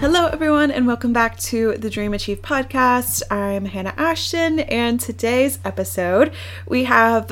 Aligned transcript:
Hello, 0.00 0.28
everyone, 0.28 0.70
and 0.70 0.86
welcome 0.86 1.12
back 1.12 1.38
to 1.40 1.76
the 1.76 1.90
Dream 1.90 2.14
Achieve 2.14 2.40
podcast. 2.40 3.20
I'm 3.30 3.66
Hannah 3.66 3.92
Ashton, 3.98 4.60
and 4.60 4.98
today's 4.98 5.58
episode 5.62 6.32
we 6.66 6.84
have. 6.84 7.30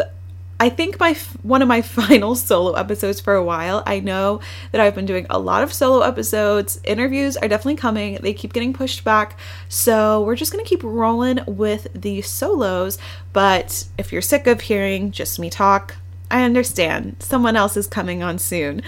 I 0.60 0.68
think 0.68 1.00
my 1.00 1.16
one 1.40 1.62
of 1.62 1.68
my 1.68 1.80
final 1.98 2.34
solo 2.34 2.74
episodes 2.74 3.22
for 3.22 3.34
a 3.34 3.42
while. 3.42 3.82
I 3.86 4.00
know 4.00 4.42
that 4.72 4.82
I've 4.82 4.94
been 4.94 5.06
doing 5.06 5.26
a 5.30 5.38
lot 5.38 5.62
of 5.62 5.72
solo 5.72 6.02
episodes. 6.02 6.78
Interviews 6.84 7.38
are 7.38 7.48
definitely 7.48 7.76
coming. 7.76 8.18
They 8.20 8.34
keep 8.34 8.52
getting 8.52 8.74
pushed 8.74 9.02
back. 9.02 9.38
So, 9.70 10.22
we're 10.22 10.36
just 10.36 10.52
going 10.52 10.62
to 10.62 10.68
keep 10.68 10.82
rolling 10.82 11.38
with 11.46 11.86
the 11.94 12.20
solos. 12.20 12.98
But 13.32 13.86
if 13.96 14.12
you're 14.12 14.20
sick 14.20 14.46
of 14.46 14.60
hearing 14.60 15.10
just 15.10 15.38
me 15.38 15.48
talk, 15.48 15.96
I 16.30 16.42
understand. 16.42 17.16
Someone 17.20 17.56
else 17.56 17.76
is 17.76 17.86
coming 17.86 18.22
on 18.22 18.38
soon. 18.38 18.82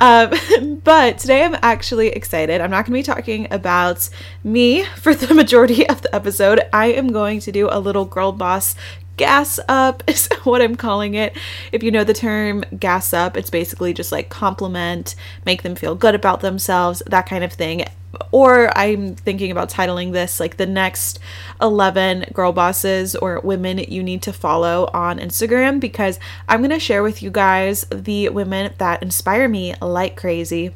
Um, 0.00 0.32
but 0.84 1.18
today 1.18 1.44
I'm 1.44 1.56
actually 1.62 2.08
excited. 2.08 2.60
I'm 2.60 2.70
not 2.70 2.86
going 2.86 3.02
to 3.02 3.10
be 3.10 3.14
talking 3.14 3.48
about 3.50 4.08
me 4.42 4.84
for 4.96 5.14
the 5.14 5.34
majority 5.34 5.88
of 5.88 6.02
the 6.02 6.14
episode. 6.14 6.60
I 6.72 6.86
am 6.86 7.08
going 7.08 7.40
to 7.40 7.52
do 7.52 7.68
a 7.70 7.80
little 7.80 8.04
girl 8.04 8.32
boss 8.32 8.74
gas 9.16 9.58
up 9.68 10.02
is 10.08 10.28
what 10.44 10.62
I'm 10.62 10.76
calling 10.76 11.14
it. 11.14 11.36
If 11.72 11.82
you 11.82 11.90
know 11.90 12.04
the 12.04 12.14
term 12.14 12.64
gas 12.78 13.12
up, 13.12 13.36
it's 13.36 13.50
basically 13.50 13.92
just 13.92 14.12
like 14.12 14.28
compliment, 14.28 15.14
make 15.44 15.62
them 15.62 15.74
feel 15.74 15.94
good 15.94 16.14
about 16.14 16.40
themselves, 16.40 17.02
that 17.06 17.26
kind 17.26 17.44
of 17.44 17.52
thing. 17.52 17.84
Or 18.30 18.76
I'm 18.76 19.14
thinking 19.14 19.50
about 19.50 19.70
titling 19.70 20.12
this 20.12 20.40
like 20.40 20.56
the 20.56 20.66
next 20.66 21.18
11 21.60 22.30
girl 22.32 22.52
bosses 22.52 23.16
or 23.16 23.40
women 23.40 23.78
you 23.78 24.02
need 24.02 24.22
to 24.22 24.32
follow 24.32 24.90
on 24.92 25.18
Instagram 25.18 25.80
because 25.80 26.18
I'm 26.48 26.60
going 26.60 26.70
to 26.70 26.80
share 26.80 27.02
with 27.02 27.22
you 27.22 27.30
guys 27.30 27.84
the 27.90 28.28
women 28.28 28.72
that 28.78 29.02
inspire 29.02 29.48
me 29.48 29.74
like 29.80 30.16
crazy. 30.16 30.72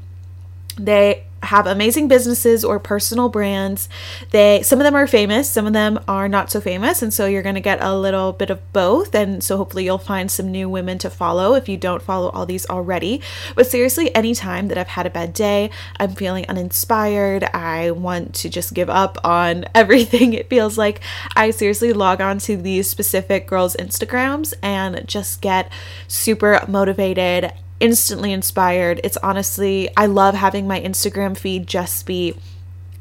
They 0.76 1.24
have 1.42 1.66
amazing 1.66 2.08
businesses 2.08 2.64
or 2.64 2.78
personal 2.78 3.28
brands. 3.28 3.88
They 4.30 4.62
some 4.62 4.78
of 4.78 4.84
them 4.84 4.94
are 4.94 5.06
famous, 5.06 5.48
some 5.48 5.66
of 5.66 5.72
them 5.72 5.98
are 6.06 6.28
not 6.28 6.50
so 6.50 6.60
famous, 6.60 7.02
and 7.02 7.12
so 7.12 7.26
you're 7.26 7.42
going 7.42 7.54
to 7.54 7.60
get 7.60 7.82
a 7.82 7.96
little 7.96 8.32
bit 8.32 8.50
of 8.50 8.72
both 8.72 9.14
and 9.14 9.42
so 9.42 9.56
hopefully 9.56 9.84
you'll 9.84 9.98
find 9.98 10.30
some 10.30 10.50
new 10.50 10.68
women 10.68 10.98
to 10.98 11.10
follow 11.10 11.54
if 11.54 11.68
you 11.68 11.76
don't 11.76 12.02
follow 12.02 12.28
all 12.30 12.46
these 12.46 12.66
already. 12.66 13.20
But 13.54 13.66
seriously, 13.66 14.14
anytime 14.14 14.68
that 14.68 14.78
I've 14.78 14.88
had 14.88 15.06
a 15.06 15.10
bad 15.10 15.32
day, 15.32 15.70
I'm 15.98 16.14
feeling 16.14 16.46
uninspired, 16.48 17.44
I 17.44 17.90
want 17.90 18.34
to 18.36 18.48
just 18.48 18.74
give 18.74 18.90
up 18.90 19.18
on 19.24 19.64
everything. 19.74 20.34
It 20.34 20.50
feels 20.50 20.76
like 20.76 21.00
I 21.36 21.50
seriously 21.50 21.92
log 21.92 22.20
on 22.20 22.38
to 22.40 22.56
these 22.56 22.88
specific 22.88 23.46
girls' 23.46 23.76
Instagrams 23.76 24.54
and 24.62 25.06
just 25.06 25.40
get 25.40 25.70
super 26.08 26.64
motivated 26.68 27.52
instantly 27.80 28.32
inspired. 28.32 29.00
It's 29.02 29.16
honestly, 29.18 29.88
I 29.96 30.06
love 30.06 30.34
having 30.34 30.68
my 30.68 30.80
Instagram 30.80 31.36
feed 31.36 31.66
just 31.66 32.06
be 32.06 32.36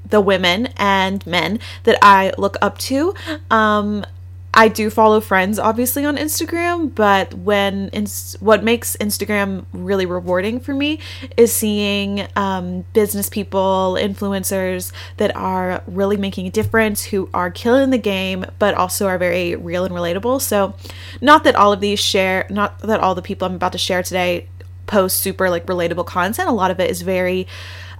the 0.09 0.21
women 0.21 0.67
and 0.77 1.25
men 1.27 1.59
that 1.83 1.99
I 2.01 2.33
look 2.37 2.57
up 2.61 2.77
to. 2.79 3.13
Um, 3.51 4.05
I 4.51 4.67
do 4.67 4.89
follow 4.89 5.21
friends 5.21 5.59
obviously 5.59 6.05
on 6.05 6.17
Instagram, 6.17 6.93
but 6.93 7.35
when 7.35 7.89
ins- 7.89 8.35
what 8.39 8.63
makes 8.63 8.97
Instagram 8.97 9.65
really 9.73 10.07
rewarding 10.07 10.59
for 10.59 10.73
me 10.73 10.99
is 11.37 11.53
seeing 11.53 12.27
um, 12.35 12.83
business 12.93 13.29
people, 13.29 13.95
influencers 13.99 14.91
that 15.17 15.35
are 15.35 15.83
really 15.85 16.17
making 16.17 16.47
a 16.47 16.49
difference, 16.49 17.03
who 17.03 17.29
are 17.31 17.51
killing 17.51 17.91
the 17.91 17.99
game, 17.99 18.43
but 18.57 18.73
also 18.73 19.07
are 19.07 19.19
very 19.19 19.55
real 19.55 19.85
and 19.85 19.93
relatable. 19.93 20.41
So, 20.41 20.73
not 21.21 21.43
that 21.43 21.55
all 21.55 21.71
of 21.71 21.79
these 21.79 21.99
share, 21.99 22.47
not 22.49 22.79
that 22.79 22.99
all 22.99 23.13
the 23.13 23.21
people 23.21 23.47
I'm 23.47 23.55
about 23.55 23.73
to 23.73 23.77
share 23.77 24.01
today 24.01 24.47
post 24.89 25.19
super 25.19 25.49
like 25.49 25.65
relatable 25.67 26.05
content. 26.05 26.49
A 26.49 26.53
lot 26.53 26.71
of 26.71 26.79
it 26.79 26.89
is 26.89 27.01
very 27.01 27.47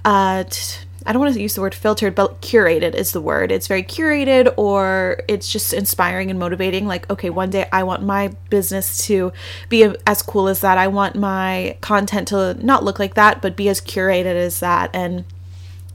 uh 0.04 0.44
t- 0.44 0.86
I 1.06 1.14
don't 1.14 1.22
want 1.22 1.34
to 1.34 1.42
use 1.42 1.56
the 1.56 1.62
word 1.62 1.74
filtered, 1.74 2.14
but 2.14 2.42
curated 2.42 2.94
is 2.94 3.14
the 3.14 3.22
word. 3.22 3.52
It's 3.52 3.68
very 3.68 3.84
curated 3.84 4.54
or 4.58 5.22
it's 5.28 5.52
just 5.52 5.74
inspiring 5.74 6.30
and 6.30 6.38
motivating. 6.38 6.88
Like, 6.88 7.10
okay, 7.10 7.30
one 7.30 7.50
day 7.50 7.68
I 7.72 7.84
want 7.84 8.04
my 8.04 8.34
business 8.50 9.06
to 9.06 9.32
be 9.70 9.92
as 10.06 10.22
cool 10.22 10.50
as 10.50 10.60
that. 10.62 10.78
I 10.78 10.88
want 10.88 11.16
my 11.16 11.78
content 11.82 12.28
to 12.30 12.54
not 12.64 12.84
look 12.84 13.00
like 13.00 13.14
that, 13.14 13.42
but 13.42 13.56
be 13.56 13.70
as 13.70 13.80
curated 13.80 14.36
as 14.36 14.60
that. 14.60 14.90
And 14.94 15.24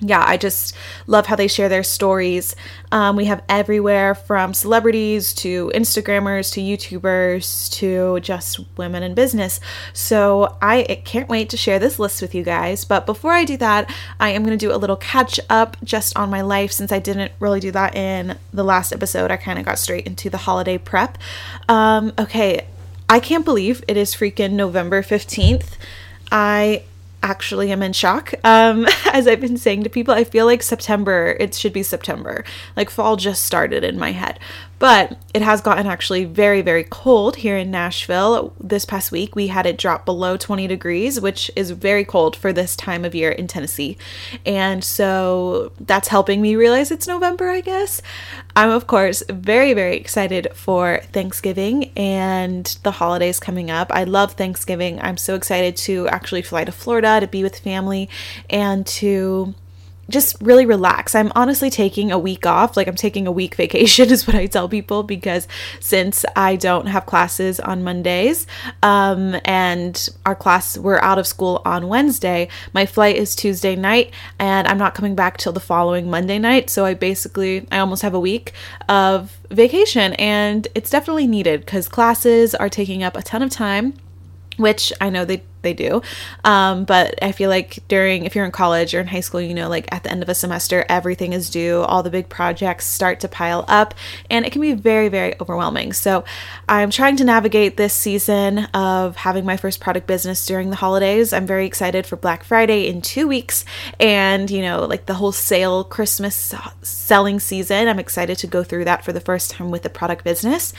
yeah, 0.00 0.24
I 0.26 0.36
just 0.36 0.74
love 1.06 1.26
how 1.26 1.36
they 1.36 1.46
share 1.46 1.68
their 1.68 1.82
stories. 1.82 2.56
Um, 2.90 3.16
we 3.16 3.26
have 3.26 3.42
everywhere 3.48 4.14
from 4.14 4.52
celebrities 4.52 5.32
to 5.34 5.70
Instagrammers 5.74 6.52
to 6.54 6.60
YouTubers 6.60 7.70
to 7.74 8.20
just 8.20 8.60
women 8.76 9.02
in 9.02 9.14
business. 9.14 9.60
So 9.92 10.56
I 10.60 11.00
can't 11.04 11.28
wait 11.28 11.48
to 11.50 11.56
share 11.56 11.78
this 11.78 11.98
list 11.98 12.20
with 12.20 12.34
you 12.34 12.42
guys. 12.42 12.84
But 12.84 13.06
before 13.06 13.32
I 13.32 13.44
do 13.44 13.56
that, 13.58 13.92
I 14.18 14.30
am 14.30 14.42
going 14.44 14.56
to 14.58 14.66
do 14.66 14.74
a 14.74 14.76
little 14.76 14.96
catch 14.96 15.38
up 15.48 15.76
just 15.84 16.16
on 16.16 16.28
my 16.28 16.42
life 16.42 16.72
since 16.72 16.90
I 16.90 16.98
didn't 16.98 17.32
really 17.38 17.60
do 17.60 17.70
that 17.70 17.94
in 17.94 18.36
the 18.52 18.64
last 18.64 18.92
episode. 18.92 19.30
I 19.30 19.36
kind 19.36 19.58
of 19.58 19.64
got 19.64 19.78
straight 19.78 20.06
into 20.06 20.28
the 20.28 20.38
holiday 20.38 20.76
prep. 20.76 21.18
Um, 21.68 22.12
okay, 22.18 22.66
I 23.08 23.20
can't 23.20 23.44
believe 23.44 23.84
it 23.86 23.96
is 23.96 24.14
freaking 24.14 24.52
November 24.52 25.02
15th. 25.02 25.76
I 26.32 26.82
actually 27.24 27.72
am 27.72 27.82
in 27.82 27.92
shock. 27.92 28.34
Um, 28.44 28.86
as 29.12 29.26
I've 29.26 29.40
been 29.40 29.56
saying 29.56 29.82
to 29.84 29.90
people, 29.90 30.14
I 30.14 30.24
feel 30.24 30.46
like 30.46 30.62
September, 30.62 31.36
it 31.40 31.54
should 31.54 31.72
be 31.72 31.82
September. 31.82 32.44
Like 32.76 32.90
fall 32.90 33.16
just 33.16 33.44
started 33.44 33.82
in 33.82 33.98
my 33.98 34.12
head. 34.12 34.38
But 34.84 35.16
it 35.32 35.40
has 35.40 35.62
gotten 35.62 35.86
actually 35.86 36.26
very, 36.26 36.60
very 36.60 36.84
cold 36.84 37.36
here 37.36 37.56
in 37.56 37.70
Nashville. 37.70 38.52
This 38.60 38.84
past 38.84 39.10
week, 39.10 39.34
we 39.34 39.46
had 39.46 39.64
it 39.64 39.78
drop 39.78 40.04
below 40.04 40.36
20 40.36 40.66
degrees, 40.66 41.18
which 41.18 41.50
is 41.56 41.70
very 41.70 42.04
cold 42.04 42.36
for 42.36 42.52
this 42.52 42.76
time 42.76 43.02
of 43.06 43.14
year 43.14 43.30
in 43.30 43.46
Tennessee. 43.46 43.96
And 44.44 44.84
so 44.84 45.72
that's 45.80 46.08
helping 46.08 46.42
me 46.42 46.54
realize 46.54 46.90
it's 46.90 47.06
November, 47.06 47.48
I 47.48 47.62
guess. 47.62 48.02
I'm, 48.54 48.68
of 48.68 48.86
course, 48.86 49.22
very, 49.30 49.72
very 49.72 49.96
excited 49.96 50.48
for 50.52 51.00
Thanksgiving 51.12 51.90
and 51.96 52.66
the 52.82 52.90
holidays 52.90 53.40
coming 53.40 53.70
up. 53.70 53.90
I 53.90 54.04
love 54.04 54.34
Thanksgiving. 54.34 55.00
I'm 55.00 55.16
so 55.16 55.34
excited 55.34 55.76
to 55.76 56.08
actually 56.08 56.42
fly 56.42 56.64
to 56.64 56.72
Florida 56.72 57.20
to 57.20 57.26
be 57.26 57.42
with 57.42 57.58
family 57.58 58.10
and 58.50 58.86
to 58.88 59.54
just 60.08 60.36
really 60.40 60.66
relax. 60.66 61.14
I'm 61.14 61.32
honestly 61.34 61.70
taking 61.70 62.10
a 62.12 62.18
week 62.18 62.46
off. 62.46 62.76
Like 62.76 62.88
I'm 62.88 62.94
taking 62.94 63.26
a 63.26 63.32
week 63.32 63.54
vacation 63.64 64.10
is 64.10 64.26
what 64.26 64.36
I 64.36 64.46
tell 64.46 64.68
people 64.68 65.02
because 65.02 65.48
since 65.80 66.24
I 66.36 66.56
don't 66.56 66.86
have 66.86 67.06
classes 67.06 67.60
on 67.60 67.82
Mondays, 67.82 68.46
um, 68.82 69.36
and 69.44 70.08
our 70.26 70.34
class 70.34 70.76
we're 70.78 70.98
out 70.98 71.18
of 71.18 71.26
school 71.26 71.62
on 71.64 71.88
Wednesday, 71.88 72.48
my 72.72 72.86
flight 72.86 73.16
is 73.16 73.34
Tuesday 73.34 73.76
night 73.76 74.12
and 74.38 74.66
I'm 74.68 74.78
not 74.78 74.94
coming 74.94 75.14
back 75.14 75.36
till 75.36 75.52
the 75.52 75.60
following 75.60 76.10
Monday 76.10 76.38
night. 76.38 76.70
So 76.70 76.84
I 76.84 76.94
basically 76.94 77.66
I 77.70 77.78
almost 77.78 78.02
have 78.02 78.14
a 78.14 78.20
week 78.20 78.52
of 78.88 79.38
vacation 79.50 80.14
and 80.14 80.66
it's 80.74 80.90
definitely 80.90 81.26
needed 81.26 81.60
because 81.60 81.88
classes 81.88 82.54
are 82.54 82.68
taking 82.68 83.02
up 83.02 83.16
a 83.16 83.22
ton 83.22 83.42
of 83.42 83.50
time 83.50 83.94
which 84.56 84.92
I 85.00 85.10
know 85.10 85.24
they 85.24 85.42
they 85.64 85.74
do. 85.74 86.00
Um, 86.44 86.84
but 86.84 87.20
I 87.20 87.32
feel 87.32 87.50
like 87.50 87.80
during, 87.88 88.24
if 88.24 88.36
you're 88.36 88.44
in 88.44 88.52
college 88.52 88.94
or 88.94 89.00
in 89.00 89.08
high 89.08 89.20
school, 89.20 89.40
you 89.40 89.54
know, 89.54 89.68
like 89.68 89.92
at 89.92 90.04
the 90.04 90.10
end 90.12 90.22
of 90.22 90.28
a 90.28 90.34
semester, 90.34 90.86
everything 90.88 91.32
is 91.32 91.50
due, 91.50 91.80
all 91.80 92.04
the 92.04 92.10
big 92.10 92.28
projects 92.28 92.86
start 92.86 93.18
to 93.20 93.28
pile 93.28 93.64
up, 93.66 93.94
and 94.30 94.46
it 94.46 94.52
can 94.52 94.60
be 94.60 94.72
very, 94.72 95.08
very 95.08 95.34
overwhelming. 95.40 95.92
So 95.92 96.24
I'm 96.68 96.90
trying 96.90 97.16
to 97.16 97.24
navigate 97.24 97.76
this 97.76 97.92
season 97.92 98.66
of 98.66 99.16
having 99.16 99.44
my 99.44 99.56
first 99.56 99.80
product 99.80 100.06
business 100.06 100.46
during 100.46 100.70
the 100.70 100.76
holidays. 100.76 101.32
I'm 101.32 101.46
very 101.46 101.66
excited 101.66 102.06
for 102.06 102.16
Black 102.16 102.44
Friday 102.44 102.86
in 102.86 103.02
two 103.02 103.26
weeks, 103.26 103.64
and 103.98 104.50
you 104.50 104.62
know, 104.62 104.84
like 104.84 105.06
the 105.06 105.14
whole 105.14 105.32
sale 105.32 105.82
Christmas 105.84 106.54
selling 106.82 107.40
season. 107.40 107.88
I'm 107.88 107.98
excited 107.98 108.38
to 108.38 108.46
go 108.46 108.62
through 108.62 108.84
that 108.84 109.04
for 109.04 109.12
the 109.12 109.20
first 109.20 109.50
time 109.50 109.70
with 109.70 109.82
the 109.82 109.90
product 109.90 110.24
business, 110.24 110.72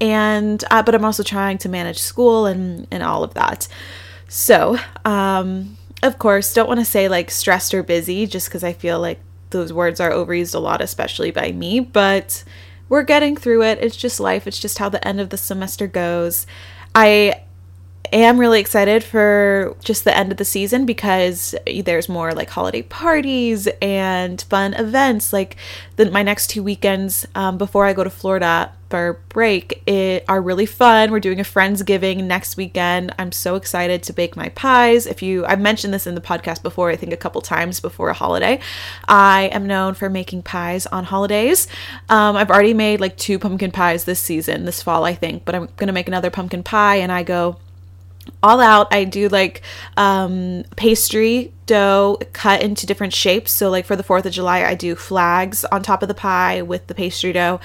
and 0.00 0.62
uh, 0.70 0.82
but 0.82 0.94
I'm 0.94 1.04
also 1.04 1.22
trying 1.22 1.58
to 1.58 1.68
manage 1.68 1.98
school 1.98 2.46
and 2.46 2.86
and 2.90 3.02
all 3.02 3.24
of 3.24 3.34
that. 3.34 3.68
So, 4.34 4.78
um, 5.04 5.76
of 6.02 6.18
course, 6.18 6.54
don't 6.54 6.66
want 6.66 6.80
to 6.80 6.86
say 6.86 7.06
like 7.06 7.30
stressed 7.30 7.74
or 7.74 7.82
busy 7.82 8.26
just 8.26 8.48
because 8.48 8.64
I 8.64 8.72
feel 8.72 8.98
like 8.98 9.20
those 9.50 9.74
words 9.74 10.00
are 10.00 10.10
overused 10.10 10.54
a 10.54 10.58
lot, 10.58 10.80
especially 10.80 11.30
by 11.30 11.52
me, 11.52 11.80
but 11.80 12.42
we're 12.88 13.02
getting 13.02 13.36
through 13.36 13.62
it. 13.64 13.78
It's 13.82 13.94
just 13.94 14.20
life, 14.20 14.46
it's 14.46 14.58
just 14.58 14.78
how 14.78 14.88
the 14.88 15.06
end 15.06 15.20
of 15.20 15.28
the 15.28 15.36
semester 15.36 15.86
goes. 15.86 16.46
I 16.94 17.42
am 18.12 18.38
really 18.38 18.60
excited 18.60 19.02
for 19.02 19.76
just 19.82 20.04
the 20.04 20.16
end 20.16 20.32
of 20.32 20.38
the 20.38 20.44
season 20.44 20.86
because 20.86 21.54
there's 21.84 22.08
more 22.08 22.32
like 22.32 22.50
holiday 22.50 22.82
parties 22.82 23.68
and 23.80 24.40
fun 24.42 24.74
events. 24.74 25.32
Like 25.32 25.56
the, 25.96 26.10
my 26.10 26.22
next 26.22 26.48
two 26.48 26.62
weekends 26.62 27.26
um, 27.34 27.58
before 27.58 27.86
I 27.86 27.92
go 27.92 28.04
to 28.04 28.10
Florida, 28.10 28.72
for 28.90 29.18
break 29.30 29.82
it, 29.86 30.22
are 30.28 30.42
really 30.42 30.66
fun. 30.66 31.10
We're 31.10 31.20
doing 31.20 31.40
a 31.40 31.44
Friendsgiving 31.44 32.24
next 32.24 32.58
weekend. 32.58 33.14
I'm 33.18 33.32
so 33.32 33.54
excited 33.54 34.02
to 34.02 34.12
bake 34.12 34.36
my 34.36 34.50
pies. 34.50 35.06
If 35.06 35.22
you, 35.22 35.46
I've 35.46 35.60
mentioned 35.60 35.94
this 35.94 36.06
in 36.06 36.14
the 36.14 36.20
podcast 36.20 36.62
before, 36.62 36.90
I 36.90 36.96
think 36.96 37.10
a 37.10 37.16
couple 37.16 37.40
times 37.40 37.80
before 37.80 38.10
a 38.10 38.12
holiday. 38.12 38.60
I 39.08 39.44
am 39.44 39.66
known 39.66 39.94
for 39.94 40.10
making 40.10 40.42
pies 40.42 40.86
on 40.88 41.04
holidays. 41.04 41.68
Um, 42.10 42.36
I've 42.36 42.50
already 42.50 42.74
made 42.74 43.00
like 43.00 43.16
two 43.16 43.38
pumpkin 43.38 43.70
pies 43.70 44.04
this 44.04 44.20
season, 44.20 44.66
this 44.66 44.82
fall, 44.82 45.06
I 45.06 45.14
think, 45.14 45.46
but 45.46 45.54
I'm 45.54 45.68
to 45.68 45.92
make 45.92 46.08
another 46.08 46.30
pumpkin 46.30 46.62
pie 46.62 46.96
and 46.96 47.10
I 47.10 47.22
go 47.22 47.56
all 48.42 48.60
out 48.60 48.92
i 48.92 49.04
do 49.04 49.28
like 49.28 49.62
um, 49.96 50.64
pastry 50.76 51.52
dough 51.66 52.18
cut 52.32 52.60
into 52.60 52.86
different 52.86 53.14
shapes. 53.14 53.52
So 53.52 53.70
like 53.70 53.86
for 53.86 53.96
the 53.96 54.02
fourth 54.02 54.26
of 54.26 54.32
july 54.32 54.64
i 54.64 54.74
do 54.74 54.94
flags 54.94 55.64
on 55.66 55.82
top 55.82 56.02
of 56.02 56.08
the 56.08 56.14
pie 56.14 56.62
with 56.62 56.86
the 56.86 56.94
pastry 56.94 57.32
dough 57.32 57.60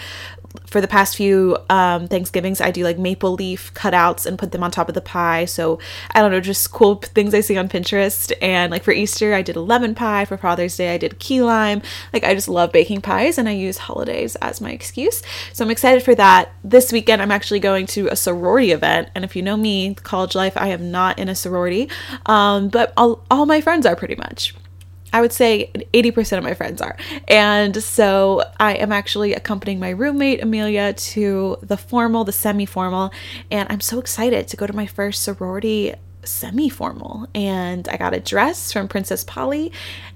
for 0.66 0.82
the 0.82 0.88
past 0.88 1.16
few 1.16 1.58
um, 1.70 2.08
Thanksgivings, 2.08 2.60
I 2.60 2.72
do 2.72 2.84
like 2.84 2.98
maple 2.98 3.34
leaf 3.34 3.74
cutouts 3.74 4.26
and 4.26 4.38
put 4.38 4.52
them 4.52 4.64
on 4.64 4.72
top 4.72 4.90
of 4.90 4.96
the 4.96 5.02
pie. 5.02 5.46
So 5.46 5.80
I 6.12 6.22
don't 6.22 6.32
know, 6.32 6.42
just 6.42 6.72
cool 6.72 6.96
things 6.96 7.34
I 7.34 7.42
see 7.42 7.58
on 7.58 7.70
Pinterest. 7.70 8.32
And 8.42 8.72
like 8.72 8.84
for 8.84 8.92
Easter, 8.92 9.34
I 9.34 9.42
did 9.42 9.56
a 9.56 9.62
lemon 9.62 9.96
pie. 9.96 10.26
For 10.26 10.38
Father's 10.38 10.76
Day, 10.76 10.94
I 10.94 10.98
did 10.98 11.20
key 11.20 11.42
lime. 11.42 11.82
Like 12.14 12.24
I 12.24 12.34
just 12.34 12.50
love 12.50 12.72
baking 12.72 13.02
pies 13.02 13.38
and 13.38 13.48
I 13.48 13.54
use 13.54 13.78
holidays 13.78 14.36
as 14.38 14.62
my 14.62 14.72
excuse. 14.72 15.22
So 15.54 15.64
I'm 15.64 15.72
excited 15.72 16.04
for 16.04 16.16
that. 16.16 16.52
This 16.64 16.92
weekend, 16.92 17.22
I'm 17.22 17.32
actually 17.32 17.60
going 17.60 17.86
to 17.88 18.08
a 18.08 18.16
sorority 18.16 18.72
event. 18.72 19.10
And 19.16 19.24
if 19.24 19.36
you 19.36 19.42
know 19.42 19.58
me, 19.58 19.96
college 19.96 20.36
life, 20.36 20.58
I 20.58 20.68
am 20.70 20.92
not 20.92 21.18
in 21.18 21.30
a 21.30 21.36
sorority, 21.36 21.90
um, 22.26 22.70
but 22.70 22.94
all, 22.98 23.24
all 23.32 23.46
my 23.46 23.62
friends 23.62 23.86
are 23.86 23.96
pretty 23.96 24.16
much. 24.16 24.54
I 25.18 25.22
would 25.22 25.34
say 25.34 25.72
80% 25.96 26.38
of 26.38 26.44
my 26.44 26.54
friends 26.54 26.80
are. 26.80 26.96
And 27.28 27.81
so 27.81 28.44
I 28.60 28.75
am 28.75 28.92
actually 28.92 29.34
accompanying 29.34 29.80
my 29.80 29.90
roommate, 29.90 30.44
Amelia, 30.44 30.94
to 30.94 31.58
the 31.64 31.75
formal, 31.75 32.24
the 32.24 32.31
semi 32.31 32.68
formal. 32.68 33.12
And 33.50 33.68
I'm 33.72 33.81
so 33.81 33.98
excited 33.98 34.48
to 34.50 34.56
go 34.56 34.68
to 34.68 34.74
my 34.74 34.86
first 34.86 35.24
sorority 35.24 35.96
semi 36.24 36.69
formal. 36.69 37.28
And 37.34 37.88
I 37.90 37.98
got 37.98 38.14
a 38.14 38.19
dress 38.19 38.72
from 38.72 38.88
Princess 38.88 39.24
Polly 39.24 39.72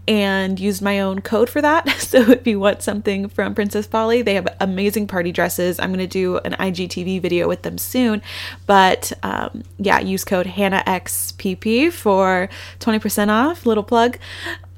and 0.07 0.59
used 0.59 0.81
my 0.81 0.99
own 0.99 1.21
code 1.21 1.49
for 1.49 1.61
that. 1.61 1.87
So 2.11 2.29
if 2.29 2.45
you 2.45 2.59
want 2.59 2.81
something 2.81 3.29
from 3.29 3.55
Princess 3.55 3.87
Polly, 3.87 4.21
they 4.21 4.33
have 4.33 4.45
amazing 4.59 5.07
party 5.07 5.31
dresses. 5.31 5.79
I'm 5.79 5.93
going 5.93 5.99
to 5.99 6.07
do 6.07 6.39
an 6.39 6.51
IGTV 6.53 7.21
video 7.21 7.47
with 7.47 7.61
them 7.61 7.77
soon. 7.77 8.21
But 8.65 9.13
um, 9.23 9.63
yeah, 9.77 9.99
use 10.01 10.25
code 10.25 10.45
HannahXPP 10.45 11.93
for 11.93 12.49
20% 12.81 13.29
off. 13.29 13.65
Little 13.65 13.83
plug. 13.83 14.17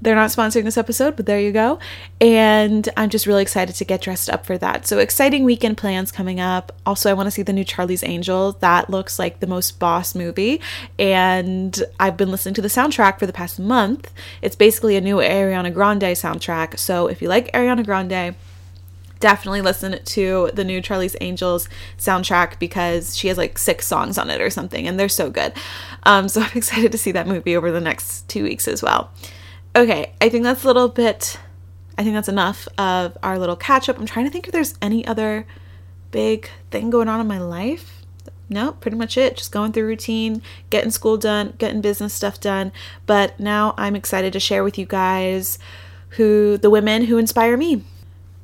They're 0.03 0.15
not 0.15 0.31
sponsoring 0.31 0.65
this 0.65 0.77
episode, 0.77 1.15
but 1.15 1.25
there 1.25 1.39
you 1.39 1.53
go. 1.53 1.79
And 2.19 2.89
I'm 2.97 3.09
just 3.09 3.25
really 3.25 3.41
excited 3.41 3.73
to 3.75 3.85
get 3.85 4.01
dressed 4.01 4.29
up 4.29 4.45
for 4.45 4.57
that. 4.57 4.85
So, 4.85 4.99
exciting 4.99 5.45
weekend 5.45 5.77
plans 5.77 6.11
coming 6.11 6.41
up. 6.41 6.73
Also, 6.85 7.09
I 7.09 7.13
want 7.13 7.27
to 7.27 7.31
see 7.31 7.41
the 7.41 7.53
new 7.53 7.63
Charlie's 7.63 8.03
Angels. 8.03 8.57
That 8.59 8.89
looks 8.89 9.17
like 9.17 9.39
the 9.39 9.47
most 9.47 9.79
boss 9.79 10.13
movie. 10.13 10.59
And 10.99 11.81
I've 12.01 12.17
been 12.17 12.31
listening 12.31 12.53
to 12.55 12.61
the 12.61 12.67
soundtrack 12.67 13.17
for 13.17 13.25
the 13.25 13.31
past 13.31 13.61
month. 13.61 14.11
It's 14.41 14.57
basically 14.57 14.97
a 14.97 15.01
new 15.01 15.17
Ariana 15.17 15.73
Grande 15.73 16.01
soundtrack. 16.01 16.77
So, 16.77 17.07
if 17.07 17.21
you 17.21 17.29
like 17.29 17.49
Ariana 17.53 17.85
Grande, 17.85 18.35
definitely 19.21 19.61
listen 19.61 20.03
to 20.03 20.51
the 20.53 20.65
new 20.65 20.81
Charlie's 20.81 21.15
Angels 21.21 21.69
soundtrack 21.97 22.59
because 22.59 23.15
she 23.15 23.29
has 23.29 23.37
like 23.37 23.57
six 23.57 23.87
songs 23.87 24.17
on 24.17 24.29
it 24.29 24.41
or 24.41 24.49
something, 24.49 24.85
and 24.85 24.99
they're 24.99 25.07
so 25.07 25.29
good. 25.29 25.53
Um, 26.03 26.27
so 26.27 26.41
I'm 26.43 26.51
excited 26.53 26.91
to 26.91 26.97
see 26.97 27.13
that 27.13 27.25
movie 27.25 27.55
over 27.55 27.71
the 27.71 27.79
next 27.79 28.27
two 28.27 28.43
weeks 28.43 28.67
as 28.67 28.83
well. 28.83 29.11
Okay, 29.75 30.13
I 30.21 30.29
think 30.29 30.43
that's 30.43 30.63
a 30.63 30.67
little 30.67 30.87
bit, 30.87 31.39
I 31.97 32.03
think 32.03 32.13
that's 32.13 32.29
enough 32.29 32.67
of 32.77 33.17
our 33.23 33.39
little 33.39 33.55
catch 33.55 33.89
up. 33.89 33.97
I'm 33.97 34.05
trying 34.05 34.25
to 34.25 34.31
think 34.31 34.45
if 34.45 34.51
there's 34.51 34.75
any 34.83 35.05
other 35.07 35.47
big 36.11 36.49
thing 36.69 36.91
going 36.91 37.07
on 37.07 37.19
in 37.19 37.27
my 37.27 37.39
life. 37.39 38.05
No, 38.49 38.73
pretty 38.73 38.97
much 38.97 39.17
it. 39.17 39.37
Just 39.37 39.51
going 39.51 39.71
through 39.71 39.87
routine, 39.87 40.43
getting 40.69 40.91
school 40.91 41.17
done, 41.17 41.55
getting 41.57 41.81
business 41.81 42.13
stuff 42.13 42.39
done. 42.39 42.71
But 43.07 43.39
now 43.39 43.73
I'm 43.75 43.95
excited 43.95 44.31
to 44.33 44.39
share 44.39 44.63
with 44.63 44.77
you 44.77 44.85
guys 44.85 45.57
who 46.09 46.57
the 46.57 46.69
women 46.69 47.05
who 47.05 47.17
inspire 47.17 47.57
me. 47.57 47.83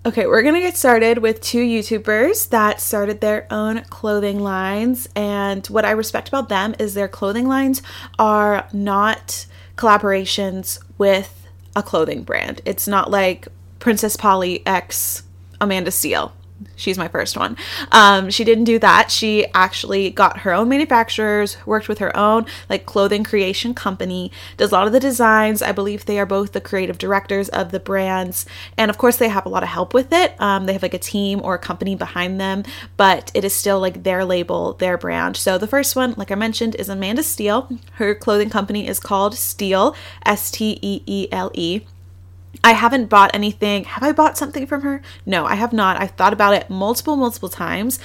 Okay, 0.05 0.25
we're 0.25 0.41
gonna 0.41 0.61
get 0.61 0.77
started 0.77 1.19
with 1.19 1.41
two 1.41 1.61
YouTubers 1.61 2.49
that 2.49 2.81
started 2.81 3.21
their 3.21 3.45
own 3.51 3.83
clothing 3.89 4.39
lines. 4.39 5.07
And 5.15 5.67
what 5.67 5.85
I 5.85 5.91
respect 5.91 6.27
about 6.27 6.49
them 6.49 6.73
is 6.79 6.95
their 6.95 7.07
clothing 7.07 7.47
lines 7.47 7.83
are 8.17 8.67
not 8.73 9.45
collaborations 9.79 10.77
with 10.97 11.47
a 11.73 11.81
clothing 11.81 12.23
brand. 12.23 12.61
It's 12.65 12.85
not 12.85 13.09
like 13.09 13.47
Princess 13.79 14.17
Polly 14.17 14.61
X 14.67 15.23
Amanda 15.61 15.89
Steele. 15.89 16.33
She's 16.75 16.97
my 16.97 17.07
first 17.07 17.37
one. 17.37 17.57
Um, 17.91 18.29
she 18.29 18.43
didn't 18.43 18.63
do 18.63 18.79
that. 18.79 19.11
She 19.11 19.45
actually 19.53 20.09
got 20.09 20.39
her 20.39 20.53
own 20.53 20.69
manufacturers, 20.69 21.57
worked 21.65 21.87
with 21.87 21.99
her 21.99 22.15
own 22.15 22.45
like 22.69 22.85
clothing 22.85 23.23
creation 23.23 23.73
company, 23.73 24.31
does 24.57 24.71
a 24.71 24.75
lot 24.75 24.87
of 24.87 24.93
the 24.93 24.99
designs. 24.99 25.61
I 25.61 25.71
believe 25.71 26.05
they 26.05 26.19
are 26.19 26.25
both 26.25 26.51
the 26.51 26.61
creative 26.61 26.97
directors 26.97 27.49
of 27.49 27.71
the 27.71 27.79
brands, 27.79 28.45
and 28.77 28.89
of 28.89 28.97
course 28.97 29.17
they 29.17 29.29
have 29.29 29.45
a 29.45 29.49
lot 29.49 29.63
of 29.63 29.69
help 29.69 29.93
with 29.93 30.11
it. 30.11 30.39
Um, 30.39 30.65
they 30.65 30.73
have 30.73 30.83
like 30.83 30.93
a 30.93 30.99
team 30.99 31.41
or 31.43 31.55
a 31.55 31.59
company 31.59 31.95
behind 31.95 32.39
them, 32.39 32.63
but 32.97 33.31
it 33.33 33.43
is 33.43 33.53
still 33.53 33.79
like 33.79 34.03
their 34.03 34.25
label, 34.25 34.73
their 34.73 34.97
brand. 34.97 35.37
So 35.37 35.57
the 35.57 35.67
first 35.67 35.95
one, 35.95 36.13
like 36.17 36.31
I 36.31 36.35
mentioned, 36.35 36.75
is 36.75 36.89
Amanda 36.89 37.23
Steele. 37.23 37.69
Her 37.93 38.15
clothing 38.15 38.49
company 38.49 38.87
is 38.87 38.99
called 38.99 39.35
Steele, 39.35 39.95
S 40.25 40.51
T 40.51 40.79
E 40.81 41.03
E 41.05 41.27
L 41.31 41.51
E. 41.53 41.81
I 42.63 42.73
haven't 42.73 43.07
bought 43.07 43.31
anything. 43.33 43.85
Have 43.85 44.03
I 44.03 44.11
bought 44.11 44.37
something 44.37 44.67
from 44.67 44.81
her? 44.81 45.01
No, 45.25 45.45
I 45.45 45.55
have 45.55 45.71
not. 45.71 46.01
I've 46.01 46.11
thought 46.11 46.33
about 46.33 46.53
it 46.53 46.69
multiple, 46.69 47.15
multiple 47.15 47.49
times. 47.49 47.99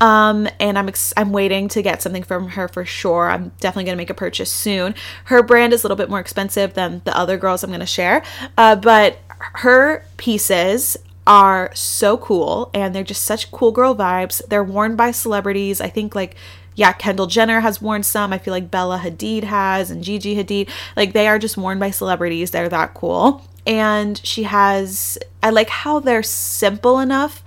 Um, 0.00 0.48
and 0.58 0.76
I'm 0.76 0.88
ex- 0.88 1.14
I'm 1.16 1.30
waiting 1.30 1.68
to 1.68 1.82
get 1.82 2.02
something 2.02 2.24
from 2.24 2.48
her 2.50 2.66
for 2.66 2.84
sure. 2.84 3.30
I'm 3.30 3.52
definitely 3.60 3.84
gonna 3.84 3.96
make 3.96 4.10
a 4.10 4.14
purchase 4.14 4.50
soon. 4.50 4.96
Her 5.26 5.44
brand 5.44 5.72
is 5.72 5.82
a 5.82 5.86
little 5.86 5.96
bit 5.96 6.10
more 6.10 6.18
expensive 6.18 6.74
than 6.74 7.02
the 7.04 7.16
other 7.16 7.36
girls 7.36 7.62
I'm 7.62 7.70
gonna 7.70 7.86
share, 7.86 8.24
uh, 8.58 8.74
but 8.74 9.18
her 9.38 10.04
pieces 10.16 10.96
are 11.24 11.70
so 11.72 12.16
cool 12.16 12.68
and 12.74 12.92
they're 12.92 13.04
just 13.04 13.22
such 13.22 13.52
cool 13.52 13.70
girl 13.70 13.94
vibes. 13.94 14.42
They're 14.48 14.64
worn 14.64 14.96
by 14.96 15.12
celebrities. 15.12 15.80
I 15.80 15.88
think 15.88 16.16
like 16.16 16.34
yeah, 16.74 16.92
Kendall 16.92 17.26
Jenner 17.26 17.60
has 17.60 17.82
worn 17.82 18.02
some. 18.02 18.32
I 18.32 18.38
feel 18.38 18.52
like 18.52 18.70
Bella 18.70 18.98
Hadid 18.98 19.44
has 19.44 19.90
and 19.90 20.02
Gigi 20.02 20.34
Hadid. 20.34 20.68
Like 20.96 21.12
they 21.12 21.28
are 21.28 21.38
just 21.38 21.56
worn 21.56 21.78
by 21.78 21.92
celebrities. 21.92 22.50
They're 22.50 22.68
that 22.70 22.94
cool 22.94 23.44
and 23.66 24.20
she 24.24 24.44
has 24.44 25.18
I 25.42 25.50
like 25.50 25.68
how 25.68 26.00
they're 26.00 26.22
simple 26.22 26.98
enough 26.98 27.42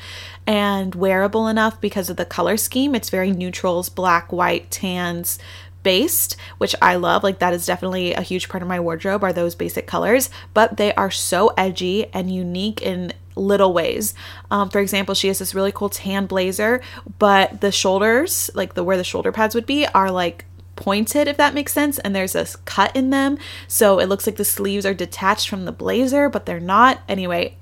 and 0.47 0.93
wearable 0.93 1.47
enough 1.47 1.81
because 1.81 2.09
of 2.09 2.17
the 2.17 2.25
color 2.25 2.57
scheme. 2.57 2.93
It's 2.93 3.09
very 3.09 3.31
neutrals, 3.31 3.89
black, 3.89 4.31
white, 4.31 4.69
tans 4.69 5.39
based, 5.81 6.35
which 6.57 6.75
I 6.81 6.95
love. 6.95 7.23
Like 7.23 7.39
that 7.39 7.53
is 7.53 7.65
definitely 7.65 8.13
a 8.13 8.21
huge 8.21 8.49
part 8.49 8.61
of 8.61 8.67
my 8.67 8.79
wardrobe 8.79 9.23
are 9.23 9.33
those 9.33 9.55
basic 9.55 9.87
colors, 9.87 10.29
but 10.53 10.77
they 10.77 10.93
are 10.95 11.11
so 11.11 11.53
edgy 11.57 12.07
and 12.13 12.33
unique 12.33 12.81
in 12.81 13.13
little 13.35 13.73
ways. 13.73 14.13
Um, 14.49 14.69
for 14.69 14.79
example, 14.79 15.13
she 15.13 15.27
has 15.27 15.39
this 15.39 15.53
really 15.53 15.71
cool 15.71 15.89
tan 15.89 16.25
blazer, 16.25 16.81
but 17.19 17.61
the 17.61 17.71
shoulders, 17.71 18.49
like 18.55 18.73
the 18.73 18.83
where 18.83 18.97
the 18.97 19.03
shoulder 19.03 19.31
pads 19.31 19.55
would 19.55 19.65
be, 19.65 19.85
are 19.87 20.11
like 20.11 20.45
pointed, 20.75 21.27
if 21.27 21.37
that 21.37 21.53
makes 21.53 21.73
sense, 21.73 21.99
and 21.99 22.15
there's 22.15 22.35
a 22.35 22.45
cut 22.65 22.95
in 22.95 23.09
them. 23.09 23.37
So 23.67 23.99
it 23.99 24.07
looks 24.07 24.25
like 24.25 24.35
the 24.35 24.45
sleeves 24.45 24.85
are 24.85 24.93
detached 24.93 25.49
from 25.49 25.65
the 25.65 25.71
blazer, 25.71 26.29
but 26.29 26.45
they're 26.45 26.59
not. 26.59 27.01
Anyway, 27.07 27.55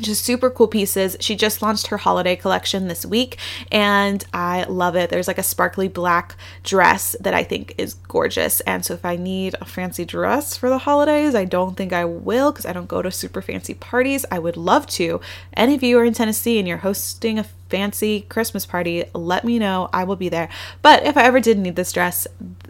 just 0.00 0.24
super 0.24 0.50
cool 0.50 0.68
pieces. 0.68 1.16
She 1.20 1.36
just 1.36 1.62
launched 1.62 1.88
her 1.88 1.96
holiday 1.96 2.36
collection 2.36 2.88
this 2.88 3.06
week 3.06 3.38
and 3.70 4.24
I 4.32 4.64
love 4.64 4.96
it. 4.96 5.10
There's 5.10 5.28
like 5.28 5.38
a 5.38 5.42
sparkly 5.42 5.88
black 5.88 6.36
dress 6.62 7.16
that 7.20 7.34
I 7.34 7.44
think 7.44 7.74
is 7.78 7.94
gorgeous. 7.94 8.60
And 8.60 8.84
so 8.84 8.94
if 8.94 9.04
I 9.04 9.16
need 9.16 9.54
a 9.60 9.64
fancy 9.64 10.04
dress 10.04 10.56
for 10.56 10.68
the 10.68 10.78
holidays, 10.78 11.34
I 11.34 11.44
don't 11.44 11.76
think 11.76 11.92
I 11.92 12.04
will 12.04 12.52
because 12.52 12.66
I 12.66 12.72
don't 12.72 12.88
go 12.88 13.02
to 13.02 13.10
super 13.10 13.42
fancy 13.42 13.74
parties. 13.74 14.24
I 14.30 14.38
would 14.38 14.56
love 14.56 14.86
to. 14.88 15.20
Any 15.54 15.74
of 15.74 15.82
you 15.82 15.98
are 15.98 16.04
in 16.04 16.14
Tennessee 16.14 16.58
and 16.58 16.68
you're 16.68 16.78
hosting 16.78 17.38
a 17.38 17.44
fancy 17.68 18.22
Christmas 18.22 18.66
party, 18.66 19.04
let 19.14 19.44
me 19.44 19.58
know. 19.58 19.88
I 19.92 20.04
will 20.04 20.16
be 20.16 20.28
there. 20.28 20.48
But 20.82 21.04
if 21.04 21.16
I 21.16 21.24
ever 21.24 21.40
did 21.40 21.58
need 21.58 21.76
this 21.76 21.92
dress, 21.92 22.26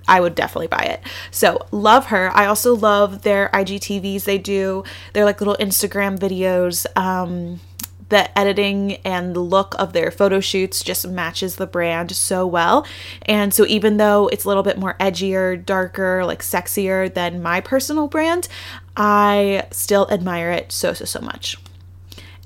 I 0.09 0.21
would 0.21 0.35
definitely 0.35 0.69
buy 0.69 0.85
it. 0.85 1.03
So, 1.31 1.67
love 1.71 2.07
her. 2.07 2.31
I 2.35 2.47
also 2.47 2.75
love 2.75 3.23
their 3.23 3.49
IGTVs 3.53 4.25
they 4.25 4.38
do. 4.38 4.85
They're 5.12 5.25
like 5.25 5.41
little 5.41 5.57
Instagram 5.59 6.19
videos. 6.19 6.87
Um, 6.97 7.61
the 8.09 8.38
editing 8.38 8.95
and 9.05 9.35
the 9.35 9.41
look 9.41 9.75
of 9.79 9.93
their 9.93 10.11
photo 10.12 10.38
shoots 10.38 10.83
just 10.83 11.09
matches 11.09 11.57
the 11.57 11.67
brand 11.67 12.12
so 12.12 12.47
well. 12.47 12.87
And 13.23 13.53
so, 13.53 13.67
even 13.67 13.97
though 13.97 14.29
it's 14.29 14.45
a 14.45 14.49
little 14.49 14.62
bit 14.62 14.79
more 14.79 14.95
edgier, 15.00 15.62
darker, 15.65 16.25
like 16.25 16.43
sexier 16.43 17.12
than 17.12 17.43
my 17.43 17.61
personal 17.61 18.07
brand, 18.07 18.49
I 18.97 19.67
still 19.73 20.07
admire 20.11 20.53
it 20.53 20.73
so, 20.73 20.93
so, 20.93 21.05
so 21.05 21.21
much. 21.21 21.59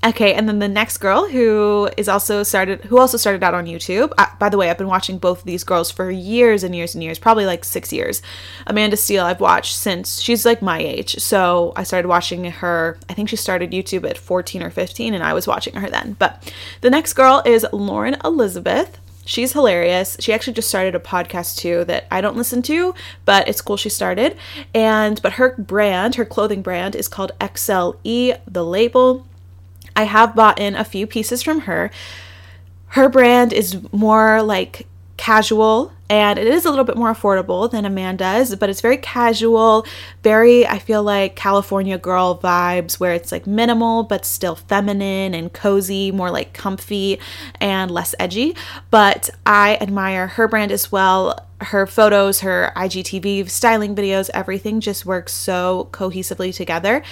Okay, 0.03 0.33
and 0.33 0.49
then 0.49 0.57
the 0.57 0.67
next 0.67 0.97
girl 0.97 1.27
who 1.27 1.87
is 1.95 2.09
also 2.09 2.41
started 2.41 2.81
who 2.85 2.97
also 2.97 3.17
started 3.17 3.43
out 3.43 3.53
on 3.53 3.67
YouTube. 3.67 4.11
Uh, 4.17 4.25
by 4.39 4.49
the 4.49 4.57
way, 4.57 4.69
I've 4.71 4.77
been 4.77 4.87
watching 4.87 5.19
both 5.19 5.39
of 5.39 5.45
these 5.45 5.63
girls 5.63 5.91
for 5.91 6.09
years 6.09 6.63
and 6.63 6.75
years 6.75 6.95
and 6.95 7.03
years, 7.03 7.19
probably 7.19 7.45
like 7.45 7.63
6 7.63 7.93
years. 7.93 8.23
Amanda 8.65 8.97
Steele 8.97 9.25
I've 9.25 9.39
watched 9.39 9.75
since 9.75 10.19
she's 10.19 10.43
like 10.43 10.61
my 10.63 10.79
age. 10.79 11.19
So, 11.19 11.71
I 11.75 11.83
started 11.83 12.07
watching 12.07 12.45
her. 12.45 12.97
I 13.09 13.13
think 13.13 13.29
she 13.29 13.35
started 13.35 13.71
YouTube 13.71 14.09
at 14.09 14.17
14 14.17 14.63
or 14.63 14.71
15 14.71 15.13
and 15.13 15.23
I 15.23 15.33
was 15.33 15.45
watching 15.45 15.75
her 15.75 15.87
then. 15.87 16.15
But 16.17 16.51
the 16.81 16.89
next 16.89 17.13
girl 17.13 17.43
is 17.45 17.65
Lauren 17.71 18.17
Elizabeth. 18.25 18.97
She's 19.25 19.53
hilarious. 19.53 20.17
She 20.19 20.33
actually 20.33 20.53
just 20.53 20.69
started 20.69 20.95
a 20.95 20.99
podcast 20.99 21.57
too 21.57 21.85
that 21.85 22.07
I 22.09 22.21
don't 22.21 22.35
listen 22.35 22.63
to, 22.63 22.95
but 23.25 23.47
it's 23.47 23.61
cool 23.61 23.77
she 23.77 23.89
started. 23.89 24.35
And 24.73 25.21
but 25.21 25.33
her 25.33 25.55
brand, 25.59 26.15
her 26.15 26.25
clothing 26.25 26.63
brand 26.63 26.95
is 26.95 27.07
called 27.07 27.33
XLE, 27.39 28.39
the 28.47 28.65
label 28.65 29.27
I 29.95 30.03
have 30.03 30.35
bought 30.35 30.59
in 30.59 30.75
a 30.75 30.83
few 30.83 31.07
pieces 31.07 31.41
from 31.43 31.61
her. 31.61 31.91
Her 32.87 33.09
brand 33.09 33.53
is 33.53 33.77
more 33.91 34.41
like 34.41 34.87
casual 35.17 35.93
and 36.09 36.37
it 36.37 36.47
is 36.47 36.65
a 36.65 36.69
little 36.69 36.83
bit 36.83 36.97
more 36.97 37.13
affordable 37.13 37.71
than 37.71 37.85
Amanda's, 37.85 38.53
but 38.57 38.69
it's 38.69 38.81
very 38.81 38.97
casual, 38.97 39.85
very, 40.23 40.67
I 40.67 40.77
feel 40.77 41.03
like 41.03 41.37
California 41.37 41.97
girl 41.97 42.37
vibes 42.37 42.99
where 42.99 43.13
it's 43.13 43.31
like 43.31 43.47
minimal 43.47 44.03
but 44.03 44.25
still 44.25 44.55
feminine 44.55 45.33
and 45.33 45.53
cozy, 45.53 46.11
more 46.11 46.31
like 46.31 46.51
comfy 46.51 47.17
and 47.61 47.91
less 47.91 48.13
edgy. 48.19 48.57
But 48.89 49.29
I 49.45 49.77
admire 49.79 50.27
her 50.27 50.49
brand 50.49 50.73
as 50.73 50.91
well. 50.91 51.47
Her 51.61 51.87
photos, 51.87 52.41
her 52.41 52.73
IGTV, 52.75 53.49
styling 53.49 53.95
videos, 53.95 54.29
everything 54.33 54.81
just 54.81 55.05
works 55.05 55.31
so 55.31 55.87
cohesively 55.93 56.53
together 56.53 57.03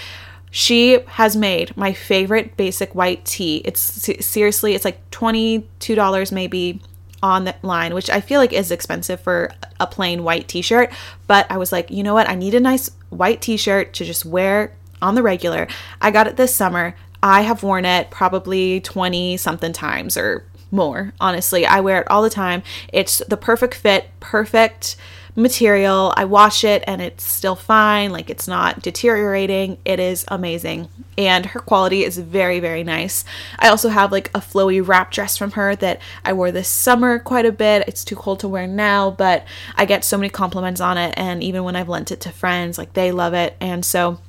she 0.52 1.00
has 1.02 1.36
made 1.36 1.76
my 1.78 1.94
favorite 1.94 2.58
basic 2.58 2.96
white 2.96 3.26
tee. 3.26 3.62
It's 3.66 3.80
seriously, 4.26 4.74
it's 4.76 4.86
like 4.86 5.10
$22 5.12 6.32
maybe 6.32 6.82
on 7.22 7.46
the 7.46 7.56
line, 7.62 7.94
which 7.94 8.10
I 8.10 8.22
feel 8.22 8.40
like 8.40 8.54
is 8.54 8.72
expensive 8.72 9.20
for 9.20 9.52
a 9.80 9.88
plain 9.88 10.24
white 10.24 10.48
t 10.48 10.62
shirt. 10.62 10.92
But 11.28 11.50
I 11.50 11.58
was 11.58 11.72
like, 11.72 11.92
you 11.92 12.04
know 12.04 12.14
what? 12.14 12.30
I 12.30 12.36
need 12.36 12.56
a 12.56 12.60
nice 12.60 12.90
white 13.10 13.42
t 13.42 13.58
shirt 13.58 13.94
to 13.94 14.06
just 14.06 14.26
wear 14.26 14.74
on 15.02 15.16
the 15.16 15.24
regular. 15.24 15.68
I 16.02 16.12
got 16.12 16.28
it 16.28 16.38
this 16.38 16.54
summer. 16.54 16.96
I 17.22 17.42
have 17.42 17.64
worn 17.64 17.86
it 17.86 18.10
probably 18.10 18.80
20 18.82 19.38
something 19.38 19.74
times 19.74 20.18
or 20.18 20.46
more. 20.72 21.14
Honestly, 21.20 21.66
I 21.66 21.82
wear 21.82 22.02
it 22.02 22.10
all 22.10 22.22
the 22.22 22.30
time. 22.30 22.64
It's 22.94 23.20
the 23.28 23.38
perfect 23.38 23.76
fit, 23.76 24.10
perfect 24.20 24.96
material. 25.40 26.14
I 26.16 26.26
wash 26.26 26.64
it 26.64 26.84
and 26.86 27.02
it's 27.02 27.24
still 27.24 27.56
fine, 27.56 28.12
like 28.12 28.30
it's 28.30 28.48
not 28.48 28.82
deteriorating. 28.82 29.78
It 29.86 30.00
is 30.00 30.26
amazing. 30.28 30.90
And 31.18 31.48
her 31.48 31.60
quality 31.60 32.04
is 32.04 32.18
very, 32.18 32.60
very 32.60 32.84
nice. 32.84 33.26
I 33.58 33.70
also 33.70 33.90
have 33.90 34.12
like 34.12 34.30
a 34.30 34.40
flowy 34.40 34.86
wrap 34.86 35.12
dress 35.12 35.38
from 35.38 35.52
her 35.52 35.76
that 35.78 36.00
I 36.24 36.34
wore 36.34 36.52
this 36.52 36.68
summer 36.68 37.20
quite 37.20 37.46
a 37.46 37.52
bit. 37.52 37.88
It's 37.88 38.06
too 38.06 38.16
cold 38.16 38.40
to 38.42 38.48
wear 38.48 38.68
now, 38.68 39.12
but 39.12 39.46
I 39.76 39.86
get 39.86 40.04
so 40.04 40.18
many 40.18 40.30
compliments 40.30 40.82
on 40.82 40.98
it. 40.98 41.14
And 41.18 41.44
even 41.44 41.64
when 41.64 41.76
I've 41.76 41.90
lent 41.90 42.12
it 42.12 42.22
to 42.22 42.32
friends, 42.32 42.78
like 42.78 42.94
they 42.94 43.12
love 43.12 43.34
it. 43.34 43.56
And 43.60 43.84
so 43.84 44.20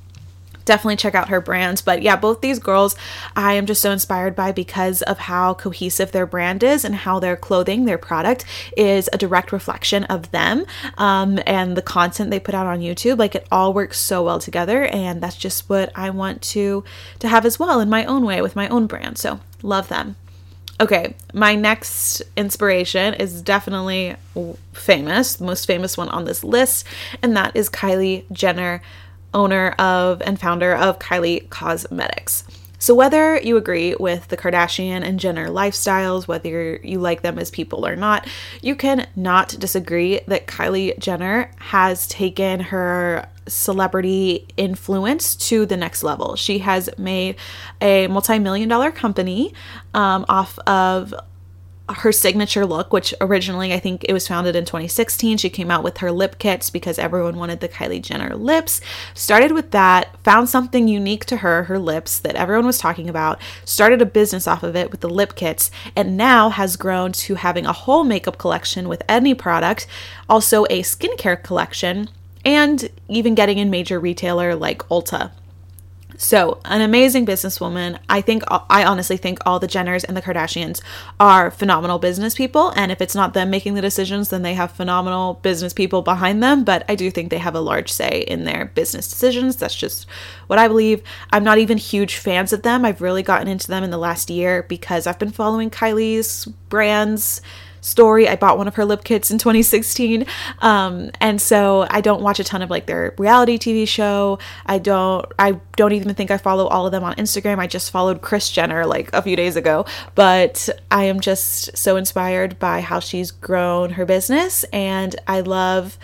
definitely 0.65 0.95
check 0.95 1.15
out 1.15 1.29
her 1.29 1.41
brands. 1.41 1.81
But 1.81 2.01
yeah, 2.01 2.15
both 2.15 2.41
these 2.41 2.59
girls 2.59 2.95
I 3.35 3.53
am 3.53 3.65
just 3.65 3.81
so 3.81 3.91
inspired 3.91 4.35
by 4.35 4.51
because 4.51 5.01
of 5.03 5.19
how 5.19 5.53
cohesive 5.53 6.11
their 6.11 6.25
brand 6.25 6.63
is 6.63 6.85
and 6.85 6.95
how 6.95 7.19
their 7.19 7.35
clothing, 7.35 7.85
their 7.85 7.97
product 7.97 8.45
is 8.77 9.09
a 9.13 9.17
direct 9.17 9.51
reflection 9.51 10.03
of 10.05 10.31
them 10.31 10.65
um, 10.97 11.39
and 11.45 11.75
the 11.75 11.81
content 11.81 12.31
they 12.31 12.39
put 12.39 12.55
out 12.55 12.67
on 12.67 12.79
YouTube. 12.79 13.17
Like 13.17 13.35
it 13.35 13.47
all 13.51 13.73
works 13.73 13.99
so 13.99 14.23
well 14.23 14.39
together, 14.39 14.85
and 14.85 15.21
that's 15.21 15.37
just 15.37 15.69
what 15.69 15.91
I 15.95 16.09
want 16.09 16.41
to 16.43 16.83
to 17.19 17.27
have 17.27 17.45
as 17.45 17.59
well 17.59 17.79
in 17.79 17.89
my 17.89 18.05
own 18.05 18.25
way 18.25 18.41
with 18.41 18.55
my 18.55 18.67
own 18.69 18.87
brand. 18.87 19.17
So 19.17 19.39
love 19.61 19.87
them. 19.87 20.15
Okay, 20.79 21.13
my 21.31 21.53
next 21.53 22.23
inspiration 22.35 23.13
is 23.13 23.43
definitely 23.43 24.15
famous, 24.73 25.35
the 25.35 25.43
most 25.43 25.67
famous 25.67 25.95
one 25.95 26.09
on 26.09 26.25
this 26.25 26.43
list, 26.43 26.87
and 27.21 27.37
that 27.37 27.55
is 27.55 27.69
Kylie 27.69 28.23
Jenner 28.31 28.81
owner 29.33 29.69
of 29.79 30.21
and 30.21 30.39
founder 30.39 30.75
of 30.75 30.99
Kylie 30.99 31.49
Cosmetics. 31.49 32.43
So, 32.81 32.95
whether 32.95 33.37
you 33.37 33.57
agree 33.57 33.93
with 33.99 34.29
the 34.29 34.37
Kardashian 34.37 35.03
and 35.03 35.19
Jenner 35.19 35.49
lifestyles, 35.49 36.27
whether 36.27 36.77
you 36.77 36.99
like 36.99 37.21
them 37.21 37.37
as 37.37 37.51
people 37.51 37.85
or 37.85 37.95
not, 37.95 38.27
you 38.63 38.75
can 38.75 39.07
not 39.15 39.49
disagree 39.59 40.21
that 40.27 40.47
Kylie 40.47 40.97
Jenner 40.97 41.51
has 41.59 42.07
taken 42.07 42.59
her 42.59 43.29
celebrity 43.47 44.47
influence 44.57 45.35
to 45.35 45.67
the 45.67 45.77
next 45.77 46.01
level. 46.01 46.35
She 46.35 46.57
has 46.59 46.89
made 46.97 47.35
a 47.81 48.07
multi 48.07 48.39
million 48.39 48.67
dollar 48.67 48.91
company 48.91 49.53
um, 49.93 50.25
off 50.27 50.57
of 50.65 51.13
her 51.97 52.11
signature 52.11 52.65
look, 52.65 52.93
which 52.93 53.13
originally 53.21 53.73
I 53.73 53.79
think 53.79 54.03
it 54.03 54.13
was 54.13 54.27
founded 54.27 54.55
in 54.55 54.65
2016. 54.65 55.37
She 55.37 55.49
came 55.49 55.71
out 55.71 55.83
with 55.83 55.97
her 55.97 56.11
lip 56.11 56.39
kits 56.39 56.69
because 56.69 56.99
everyone 56.99 57.37
wanted 57.37 57.59
the 57.59 57.69
Kylie 57.69 58.01
Jenner 58.01 58.35
lips. 58.35 58.81
Started 59.13 59.51
with 59.51 59.71
that, 59.71 60.15
found 60.23 60.49
something 60.49 60.87
unique 60.87 61.25
to 61.25 61.37
her, 61.37 61.63
her 61.63 61.79
lips, 61.79 62.19
that 62.19 62.35
everyone 62.35 62.65
was 62.65 62.77
talking 62.77 63.09
about, 63.09 63.39
started 63.65 64.01
a 64.01 64.05
business 64.05 64.47
off 64.47 64.63
of 64.63 64.75
it 64.75 64.91
with 64.91 65.01
the 65.01 65.09
lip 65.09 65.35
kits, 65.35 65.71
and 65.95 66.17
now 66.17 66.49
has 66.49 66.75
grown 66.75 67.11
to 67.11 67.35
having 67.35 67.65
a 67.65 67.73
whole 67.73 68.03
makeup 68.03 68.37
collection 68.37 68.87
with 68.89 69.03
any 69.07 69.33
product, 69.33 69.87
also 70.29 70.65
a 70.65 70.81
skincare 70.81 71.41
collection, 71.41 72.09
and 72.43 72.89
even 73.07 73.35
getting 73.35 73.57
in 73.57 73.69
major 73.69 73.99
retailer 73.99 74.55
like 74.55 74.79
Ulta. 74.89 75.31
So, 76.21 76.59
an 76.65 76.81
amazing 76.81 77.25
businesswoman. 77.25 77.97
I 78.07 78.21
think, 78.21 78.43
I 78.47 78.85
honestly 78.85 79.17
think 79.17 79.39
all 79.43 79.57
the 79.57 79.67
Jenners 79.67 80.03
and 80.03 80.15
the 80.15 80.21
Kardashians 80.21 80.79
are 81.19 81.49
phenomenal 81.49 81.97
business 81.97 82.35
people. 82.35 82.71
And 82.75 82.91
if 82.91 83.01
it's 83.01 83.15
not 83.15 83.33
them 83.33 83.49
making 83.49 83.73
the 83.73 83.81
decisions, 83.81 84.29
then 84.29 84.43
they 84.43 84.53
have 84.53 84.71
phenomenal 84.71 85.39
business 85.41 85.73
people 85.73 86.03
behind 86.03 86.43
them. 86.43 86.63
But 86.63 86.85
I 86.87 86.93
do 86.93 87.09
think 87.09 87.31
they 87.31 87.39
have 87.39 87.55
a 87.55 87.59
large 87.59 87.91
say 87.91 88.23
in 88.27 88.43
their 88.43 88.65
business 88.65 89.09
decisions. 89.09 89.55
That's 89.55 89.73
just 89.73 90.05
what 90.45 90.59
I 90.59 90.67
believe. 90.67 91.01
I'm 91.33 91.43
not 91.43 91.57
even 91.57 91.79
huge 91.79 92.17
fans 92.17 92.53
of 92.53 92.61
them. 92.61 92.85
I've 92.85 93.01
really 93.01 93.23
gotten 93.23 93.47
into 93.47 93.67
them 93.67 93.83
in 93.83 93.89
the 93.89 93.97
last 93.97 94.29
year 94.29 94.61
because 94.69 95.07
I've 95.07 95.17
been 95.17 95.31
following 95.31 95.71
Kylie's 95.71 96.45
brands 96.45 97.41
story. 97.81 98.27
I 98.27 98.35
bought 98.35 98.57
one 98.57 98.67
of 98.67 98.75
her 98.75 98.85
lip 98.85 99.03
kits 99.03 99.31
in 99.31 99.37
2016. 99.37 100.25
Um, 100.59 101.11
and 101.19 101.41
so 101.41 101.87
I 101.89 102.01
don't 102.01 102.21
watch 102.21 102.39
a 102.39 102.43
ton 102.43 102.61
of 102.61 102.69
like 102.69 102.85
their 102.85 103.13
reality 103.17 103.57
TV 103.57 103.87
show. 103.87 104.39
I 104.65 104.77
don't 104.77 105.25
I 105.37 105.59
don't 105.75 105.91
even 105.91 106.13
think 106.13 106.31
I 106.31 106.37
follow 106.37 106.67
all 106.67 106.85
of 106.85 106.91
them 106.91 107.03
on 107.03 107.15
Instagram. 107.15 107.59
I 107.59 107.67
just 107.67 107.91
followed 107.91 108.21
Kris 108.21 108.49
Jenner 108.49 108.85
like 108.85 109.09
a 109.13 109.21
few 109.21 109.35
days 109.35 109.55
ago. 109.55 109.85
But 110.15 110.69
I 110.89 111.05
am 111.05 111.19
just 111.19 111.75
so 111.75 111.97
inspired 111.97 112.59
by 112.59 112.81
how 112.81 112.99
she's 112.99 113.31
grown 113.31 113.91
her 113.91 114.05
business 114.05 114.63
and 114.65 115.15
I 115.27 115.41
love 115.41 115.97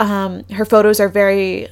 um, 0.00 0.44
her 0.50 0.64
photos 0.64 0.98
are 1.00 1.08
very 1.08 1.68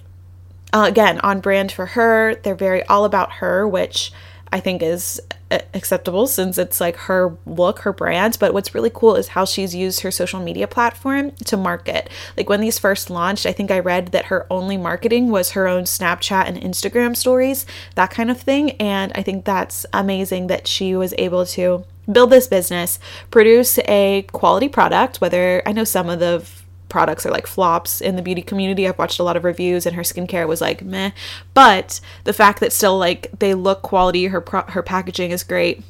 uh, 0.73 0.87
again 0.89 1.19
on 1.21 1.41
brand 1.41 1.73
for 1.73 1.87
her. 1.87 2.37
They're 2.37 2.55
very 2.55 2.83
all 2.85 3.05
about 3.05 3.33
her, 3.35 3.67
which 3.67 4.13
I 4.53 4.61
think 4.61 4.83
is 4.83 5.21
uh, 5.51 5.59
acceptable 5.75 6.27
since 6.27 6.59
it's 6.59 6.81
like 6.81 6.97
her 6.97 7.37
look, 7.47 7.81
her 7.81 7.93
brand. 7.93 8.37
But 8.39 8.55
what's 8.55 8.75
really 8.75 8.91
cool 8.93 9.17
is 9.17 9.29
how 9.29 9.45
she's 9.45 9.75
used 9.75 10.01
her 10.01 10.11
social 10.11 10.41
media 10.41 10.69
platform 10.69 11.33
to 11.47 11.57
market. 11.57 12.11
Like 12.37 12.49
when 12.49 12.61
these 12.61 12.79
first 12.79 13.11
launched, 13.11 13.47
I 13.47 13.53
think 13.53 13.71
I 13.71 13.79
read 13.79 14.09
that 14.09 14.27
her 14.27 14.47
only 14.51 14.77
marketing 14.77 15.31
was 15.31 15.53
her 15.53 15.67
own 15.67 15.85
Snapchat 15.85 16.47
and 16.47 16.57
Instagram 16.59 17.17
stories, 17.17 17.67
that 17.95 18.11
kind 18.11 18.31
of 18.31 18.41
thing. 18.41 18.73
And 18.73 19.13
I 19.15 19.23
think 19.23 19.45
that's 19.45 19.87
amazing 19.93 20.47
that 20.49 20.67
she 20.67 20.95
was 20.95 21.15
able 21.19 21.47
to 21.47 21.85
build 22.11 22.31
this 22.31 22.47
business, 22.47 22.99
produce 23.31 23.79
a 23.81 24.27
quality 24.33 24.69
product, 24.69 25.21
whether 25.21 25.63
I 25.67 25.73
know 25.73 25.85
some 25.85 26.09
of 26.11 26.19
the 26.19 26.47
products 26.93 27.25
are 27.25 27.31
like 27.31 27.47
flops 27.47 28.01
in 28.03 28.17
the 28.17 28.23
beauty 28.23 28.43
community. 28.43 28.87
I've 28.87 28.99
watched 28.99 29.19
a 29.19 29.25
lot 29.25 29.37
of 29.37 29.45
reviews 29.45 29.87
and 29.87 29.97
her 29.97 30.03
skincare 30.03 30.47
was 30.47 30.61
like 30.61 30.83
meh. 30.83 31.11
But 31.55 32.01
the 32.25 32.35
fact 32.35 32.61
that 32.61 32.73
still 32.73 32.99
like 32.99 33.31
they 33.39 33.55
look 33.55 33.81
quality, 33.83 34.27
her 34.27 34.43
pro- 34.43 34.69
her 34.69 34.83
packaging 34.83 35.31
is 35.31 35.43
great. 35.43 35.83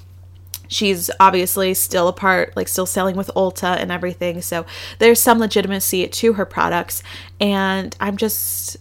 She's 0.68 1.11
obviously 1.21 1.75
still 1.75 2.06
a 2.09 2.12
part, 2.12 2.56
like 2.56 2.68
still 2.68 2.87
selling 2.87 3.16
with 3.16 3.30
Ulta 3.37 3.76
and 3.76 3.90
everything. 3.90 4.40
So 4.40 4.64
there's 5.00 5.21
some 5.21 5.38
legitimacy 5.40 6.06
to 6.06 6.32
her 6.35 6.47
products. 6.47 7.02
And 7.40 7.94
I'm 8.00 8.16
just 8.16 8.78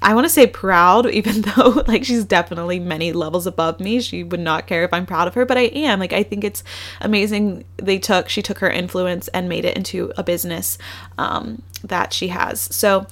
I 0.00 0.14
want 0.14 0.24
to 0.24 0.30
say 0.30 0.46
proud, 0.46 1.06
even 1.10 1.42
though 1.42 1.82
like 1.86 2.04
she's 2.04 2.24
definitely 2.24 2.78
many 2.78 3.12
levels 3.12 3.46
above 3.46 3.80
me. 3.80 4.00
She 4.00 4.22
would 4.22 4.40
not 4.40 4.66
care 4.66 4.84
if 4.84 4.92
I'm 4.92 5.06
proud 5.06 5.28
of 5.28 5.34
her, 5.34 5.44
but 5.44 5.58
I 5.58 5.62
am. 5.62 6.00
Like 6.00 6.12
I 6.12 6.22
think 6.22 6.44
it's 6.44 6.64
amazing 7.00 7.64
they 7.76 7.98
took 7.98 8.28
she 8.28 8.42
took 8.42 8.58
her 8.58 8.70
influence 8.70 9.28
and 9.28 9.48
made 9.48 9.64
it 9.64 9.76
into 9.76 10.12
a 10.16 10.22
business 10.22 10.78
um, 11.18 11.62
that 11.84 12.12
she 12.12 12.28
has. 12.28 12.60
So 12.60 13.06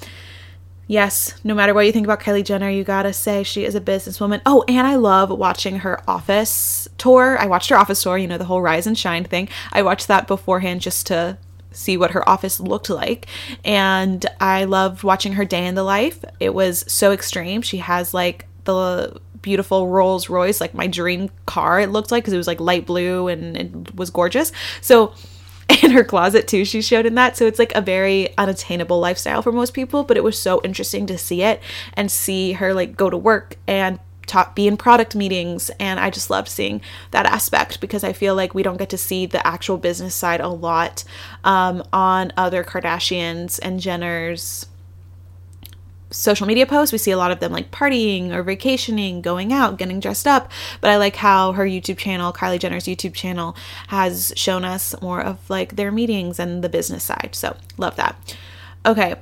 yes, 0.86 1.34
no 1.44 1.54
matter 1.54 1.74
what 1.74 1.86
you 1.86 1.92
think 1.92 2.06
about 2.06 2.20
Kylie 2.20 2.44
Jenner, 2.44 2.70
you 2.70 2.84
gotta 2.84 3.12
say 3.12 3.42
she 3.42 3.64
is 3.64 3.74
a 3.74 3.80
businesswoman. 3.80 4.40
Oh, 4.46 4.64
and 4.68 4.86
I 4.86 4.96
love 4.96 5.30
watching 5.30 5.80
her 5.80 6.00
office 6.08 6.88
tour. 6.98 7.36
I 7.38 7.46
watched 7.46 7.70
her 7.70 7.76
office 7.76 8.02
tour, 8.02 8.18
you 8.18 8.26
know, 8.26 8.38
the 8.38 8.44
whole 8.44 8.62
rise 8.62 8.86
and 8.86 8.98
shine 8.98 9.24
thing. 9.24 9.48
I 9.72 9.82
watched 9.82 10.08
that 10.08 10.26
beforehand 10.26 10.80
just 10.80 11.06
to 11.08 11.38
see 11.72 11.96
what 11.96 12.12
her 12.12 12.28
office 12.28 12.60
looked 12.60 12.90
like. 12.90 13.26
And 13.64 14.24
I 14.40 14.64
loved 14.64 15.02
watching 15.02 15.34
her 15.34 15.44
day 15.44 15.66
in 15.66 15.74
the 15.74 15.82
life. 15.82 16.24
It 16.38 16.54
was 16.54 16.84
so 16.90 17.12
extreme. 17.12 17.62
She 17.62 17.78
has 17.78 18.14
like 18.14 18.46
the 18.64 19.20
beautiful 19.42 19.88
Rolls 19.88 20.28
Royce, 20.28 20.60
like 20.60 20.74
my 20.74 20.86
dream 20.86 21.30
car, 21.46 21.80
it 21.80 21.90
looked 21.90 22.10
like, 22.10 22.22
because 22.22 22.34
it 22.34 22.38
was 22.38 22.46
like 22.46 22.60
light 22.60 22.86
blue 22.86 23.28
and 23.28 23.56
it 23.56 23.94
was 23.94 24.10
gorgeous. 24.10 24.52
So, 24.80 25.14
in 25.82 25.92
her 25.92 26.04
closet 26.04 26.48
too, 26.48 26.64
she 26.64 26.82
showed 26.82 27.06
in 27.06 27.14
that. 27.14 27.36
So, 27.36 27.46
it's 27.46 27.58
like 27.58 27.74
a 27.74 27.80
very 27.80 28.36
unattainable 28.36 29.00
lifestyle 29.00 29.42
for 29.42 29.52
most 29.52 29.74
people, 29.74 30.04
but 30.04 30.16
it 30.16 30.24
was 30.24 30.40
so 30.40 30.60
interesting 30.62 31.06
to 31.06 31.18
see 31.18 31.42
it 31.42 31.60
and 31.94 32.10
see 32.10 32.52
her 32.52 32.74
like 32.74 32.96
go 32.96 33.10
to 33.10 33.16
work 33.16 33.56
and 33.66 33.98
talk, 34.30 34.54
be 34.54 34.66
in 34.66 34.76
product 34.76 35.14
meetings. 35.14 35.70
And 35.80 36.00
I 36.00 36.10
just 36.10 36.30
loved 36.30 36.49
seeing 36.49 36.80
that 37.10 37.26
aspect 37.26 37.80
because 37.80 38.04
I 38.04 38.12
feel 38.12 38.34
like 38.34 38.54
we 38.54 38.62
don't 38.62 38.76
get 38.76 38.90
to 38.90 38.99
see 38.99 39.26
the 39.26 39.44
actual 39.46 39.76
business 39.76 40.14
side 40.14 40.40
a 40.40 40.49
lot 40.49 41.04
um, 41.44 41.82
on 41.92 42.32
other 42.37 42.64
Kardashians 42.64 43.58
and 43.62 43.80
Jenners 43.80 44.66
social 46.10 46.46
media 46.46 46.66
posts, 46.66 46.92
we 46.92 46.99
see 46.99 47.10
a 47.10 47.16
lot 47.16 47.30
of 47.30 47.40
them 47.40 47.52
like 47.52 47.70
partying 47.70 48.32
or 48.32 48.42
vacationing, 48.42 49.22
going 49.22 49.52
out, 49.52 49.78
getting 49.78 50.00
dressed 50.00 50.26
up. 50.26 50.50
But 50.80 50.90
I 50.90 50.96
like 50.96 51.16
how 51.16 51.52
her 51.52 51.64
YouTube 51.64 51.99
channel, 51.99 52.32
Kylie 52.32 52.58
Jenner's 52.58 52.84
YouTube 52.84 53.14
channel, 53.14 53.56
has 53.88 54.32
shown 54.37 54.64
us 54.64 54.94
more 55.00 55.20
of 55.20 55.49
like 55.49 55.76
their 55.76 55.92
meetings 55.92 56.38
and 56.38 56.62
the 56.62 56.68
business 56.68 57.04
side. 57.04 57.30
So 57.32 57.56
love 57.78 57.96
that. 57.96 58.37
Okay. 58.84 59.14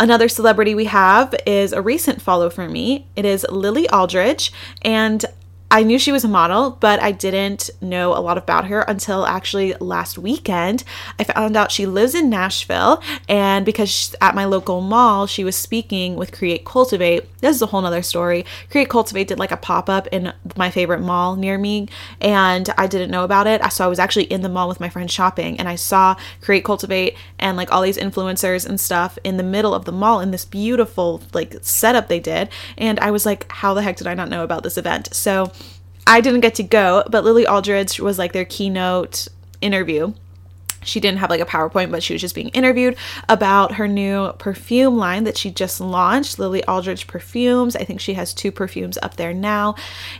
Another 0.00 0.30
celebrity 0.30 0.74
we 0.74 0.86
have 0.86 1.34
is 1.44 1.74
a 1.74 1.82
recent 1.82 2.22
follow 2.22 2.48
for 2.48 2.66
me. 2.66 3.06
It 3.16 3.26
is 3.26 3.44
Lily 3.50 3.86
Aldridge. 3.90 4.50
And 4.80 5.22
I 5.72 5.84
knew 5.84 6.00
she 6.00 6.10
was 6.10 6.24
a 6.24 6.28
model, 6.28 6.76
but 6.80 7.00
I 7.00 7.12
didn't 7.12 7.70
know 7.80 8.12
a 8.12 8.18
lot 8.18 8.36
about 8.36 8.66
her 8.66 8.80
until 8.80 9.24
actually 9.24 9.74
last 9.74 10.18
weekend. 10.18 10.82
I 11.16 11.22
found 11.22 11.56
out 11.56 11.70
she 11.70 11.86
lives 11.86 12.16
in 12.16 12.28
Nashville, 12.28 13.00
and 13.28 13.64
because 13.64 14.16
at 14.20 14.34
my 14.34 14.46
local 14.46 14.80
mall, 14.80 15.28
she 15.28 15.44
was 15.44 15.54
speaking 15.54 16.16
with 16.16 16.32
Create 16.32 16.64
Cultivate. 16.64 17.24
This 17.38 17.54
is 17.54 17.62
a 17.62 17.66
whole 17.66 17.82
nother 17.82 18.02
story. 18.02 18.44
Create 18.68 18.88
Cultivate 18.88 19.28
did 19.28 19.38
like 19.38 19.52
a 19.52 19.56
pop 19.56 19.88
up 19.88 20.08
in 20.08 20.32
my 20.56 20.72
favorite 20.72 21.02
mall 21.02 21.36
near 21.36 21.56
me, 21.56 21.86
and 22.20 22.68
I 22.76 22.88
didn't 22.88 23.12
know 23.12 23.22
about 23.22 23.46
it. 23.46 23.62
So 23.72 23.84
I 23.84 23.88
was 23.88 24.00
actually 24.00 24.24
in 24.24 24.42
the 24.42 24.48
mall 24.48 24.66
with 24.66 24.80
my 24.80 24.88
friend 24.88 25.08
shopping, 25.08 25.60
and 25.60 25.68
I 25.68 25.76
saw 25.76 26.16
Create 26.40 26.64
Cultivate 26.64 27.16
and 27.38 27.56
like 27.56 27.70
all 27.70 27.82
these 27.82 27.96
influencers 27.96 28.68
and 28.68 28.80
stuff 28.80 29.18
in 29.22 29.36
the 29.36 29.44
middle 29.44 29.72
of 29.72 29.84
the 29.84 29.92
mall 29.92 30.18
in 30.18 30.32
this 30.32 30.44
beautiful 30.44 31.22
like 31.32 31.54
setup 31.62 32.08
they 32.08 32.18
did. 32.18 32.48
And 32.76 32.98
I 32.98 33.12
was 33.12 33.24
like, 33.24 33.50
how 33.52 33.72
the 33.72 33.82
heck 33.82 33.98
did 33.98 34.08
I 34.08 34.14
not 34.14 34.28
know 34.28 34.42
about 34.42 34.64
this 34.64 34.76
event? 34.76 35.14
So 35.14 35.52
I 36.10 36.20
didn't 36.20 36.40
get 36.40 36.56
to 36.56 36.64
go, 36.64 37.04
but 37.08 37.22
Lily 37.22 37.46
Aldridge 37.46 38.00
was 38.00 38.18
like 38.18 38.32
their 38.32 38.44
keynote 38.44 39.28
interview. 39.60 40.12
She 40.82 41.00
didn't 41.00 41.18
have 41.18 41.30
like 41.30 41.40
a 41.40 41.46
PowerPoint, 41.46 41.90
but 41.90 42.02
she 42.02 42.14
was 42.14 42.22
just 42.22 42.34
being 42.34 42.48
interviewed 42.50 42.96
about 43.28 43.74
her 43.74 43.86
new 43.86 44.32
perfume 44.38 44.96
line 44.96 45.24
that 45.24 45.36
she 45.36 45.50
just 45.50 45.80
launched, 45.80 46.38
Lily 46.38 46.64
Aldridge 46.64 47.06
Perfumes. 47.06 47.76
I 47.76 47.84
think 47.84 48.00
she 48.00 48.14
has 48.14 48.32
two 48.32 48.50
perfumes 48.50 48.98
up 49.02 49.16
there 49.16 49.34
now. 49.34 49.74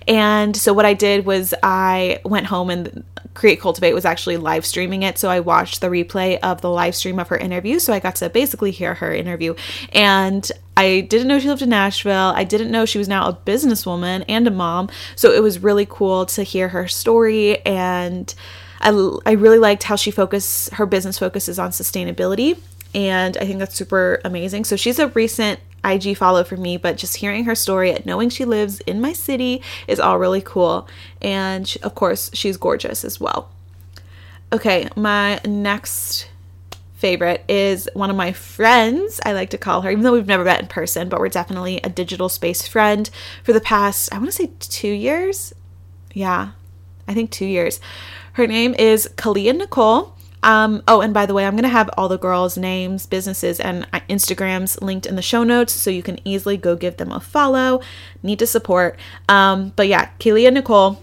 And 0.07 0.57
so 0.57 0.73
what 0.73 0.85
I 0.85 0.95
did 0.95 1.25
was 1.25 1.55
I 1.63 2.21
went 2.25 2.47
home 2.47 2.71
and 2.71 3.05
Create 3.35 3.61
Cultivate 3.61 3.95
was 3.95 4.05
actually 4.05 4.37
live 4.37 4.67
streaming 4.67 5.03
it. 5.03 5.19
So 5.19 5.31
I 5.31 5.41
watched 5.41 5.81
the 5.81 5.87
replay 5.87 6.39
of 6.41 6.61
the 6.61 6.71
live 6.71 6.95
stream 6.95 7.19
of 7.19 7.29
her 7.29 7.37
interview. 7.37 7.79
So 7.79 7.93
I 7.93 8.01
got 8.01 8.17
to 8.17 8.29
basically 8.29 8.71
hear 8.71 8.95
her 8.95 9.15
interview. 9.15 9.55
And 9.93 10.51
I 10.77 11.01
didn't 11.03 11.29
know 11.29 11.39
she 11.39 11.49
lived 11.49 11.63
in 11.63 11.69
Nashville. 11.69 12.33
I 12.35 12.45
didn't 12.45 12.71
know 12.71 12.85
she 12.85 12.99
was 12.99 13.09
now 13.09 13.29
a 13.29 13.33
businesswoman 13.33 14.25
and 14.29 14.47
a 14.47 14.51
mom. 14.51 14.91
So 15.15 15.33
it 15.33 15.43
was 15.43 15.61
really 15.61 15.87
cool 15.89 16.27
to 16.27 16.43
hear 16.43 16.69
her 16.69 16.89
story 16.89 17.65
and 17.65 18.35
I, 18.81 18.91
I 19.27 19.33
really 19.33 19.59
liked 19.59 19.83
how 19.83 19.97
she 19.97 20.11
focus 20.11 20.69
her 20.73 20.87
business 20.87 21.19
focuses 21.19 21.59
on 21.59 21.71
sustainability 21.71 22.59
and 22.95 23.37
I 23.37 23.47
think 23.47 23.59
that's 23.59 23.75
super 23.75 24.21
amazing. 24.25 24.65
So 24.65 24.77
she's 24.77 24.99
a 24.99 25.09
recent 25.09 25.61
IG 25.85 26.17
follow 26.17 26.45
for 26.45 26.57
me, 26.57 26.77
but 26.77 26.97
just 26.97 27.17
hearing 27.17 27.45
her 27.45 27.55
story 27.55 27.93
and 27.93 28.05
knowing 28.05 28.29
she 28.29 28.45
lives 28.45 28.81
in 28.81 29.01
my 29.01 29.13
city 29.13 29.63
is 29.87 30.01
all 30.01 30.19
really 30.19 30.41
cool. 30.41 30.89
And 31.23 31.67
she, 31.67 31.81
of 31.81 31.95
course, 31.95 32.31
she's 32.35 32.57
gorgeous 32.57 33.05
as 33.05 33.21
well. 33.21 33.51
Okay, 34.53 34.89
my 34.97 35.41
next 35.45 36.29
favorite 36.95 37.45
is 37.49 37.89
one 37.95 38.11
of 38.11 38.17
my 38.17 38.33
friends. 38.33 39.21
I 39.25 39.33
like 39.33 39.51
to 39.51 39.59
call 39.59 39.83
her, 39.83 39.91
even 39.91 40.03
though 40.03 40.13
we've 40.13 40.27
never 40.27 40.45
met 40.45 40.61
in 40.61 40.67
person, 40.67 41.09
but 41.09 41.21
we're 41.21 41.29
definitely 41.29 41.81
a 41.83 41.89
digital 41.89 42.29
space 42.29 42.67
friend 42.67 43.09
for 43.45 43.53
the 43.53 43.61
past, 43.61 44.13
I 44.13 44.19
want 44.19 44.31
to 44.31 44.37
say 44.37 44.51
two 44.59 44.91
years. 44.91 45.55
Yeah, 46.13 46.51
I 47.07 47.15
think 47.15 47.31
two 47.31 47.47
years. 47.47 47.81
Her 48.35 48.47
name 48.47 48.75
is 48.79 49.09
Kahlea 49.17 49.57
Nicole. 49.57 50.15
Um, 50.43 50.83
oh, 50.89 51.01
and 51.01 51.13
by 51.13 51.27
the 51.27 51.35
way, 51.35 51.47
I'm 51.47 51.55
going 51.55 51.65
to 51.65 51.69
have 51.69 51.91
all 51.97 52.09
the 52.09 52.19
girls' 52.19 52.57
names, 52.57 53.07
businesses, 53.07 53.61
and 53.61 53.87
uh, 53.93 54.01
Instagrams 54.09 54.81
linked 54.81 55.07
in 55.07 55.17
the 55.17 55.23
show 55.23 55.45
notes 55.45 55.73
so 55.73 55.91
you 55.91 56.03
can 56.03 56.19
easily 56.27 56.57
go 56.57 56.77
give 56.77 56.97
them 56.97 57.13
a 57.13 57.21
follow. 57.21 57.81
Need 58.23 58.39
to 58.39 58.47
support. 58.47 58.99
Um, 59.29 59.73
but 59.77 59.89
yeah, 59.89 60.11
Kahlea 60.19 60.53
Nicole, 60.53 61.03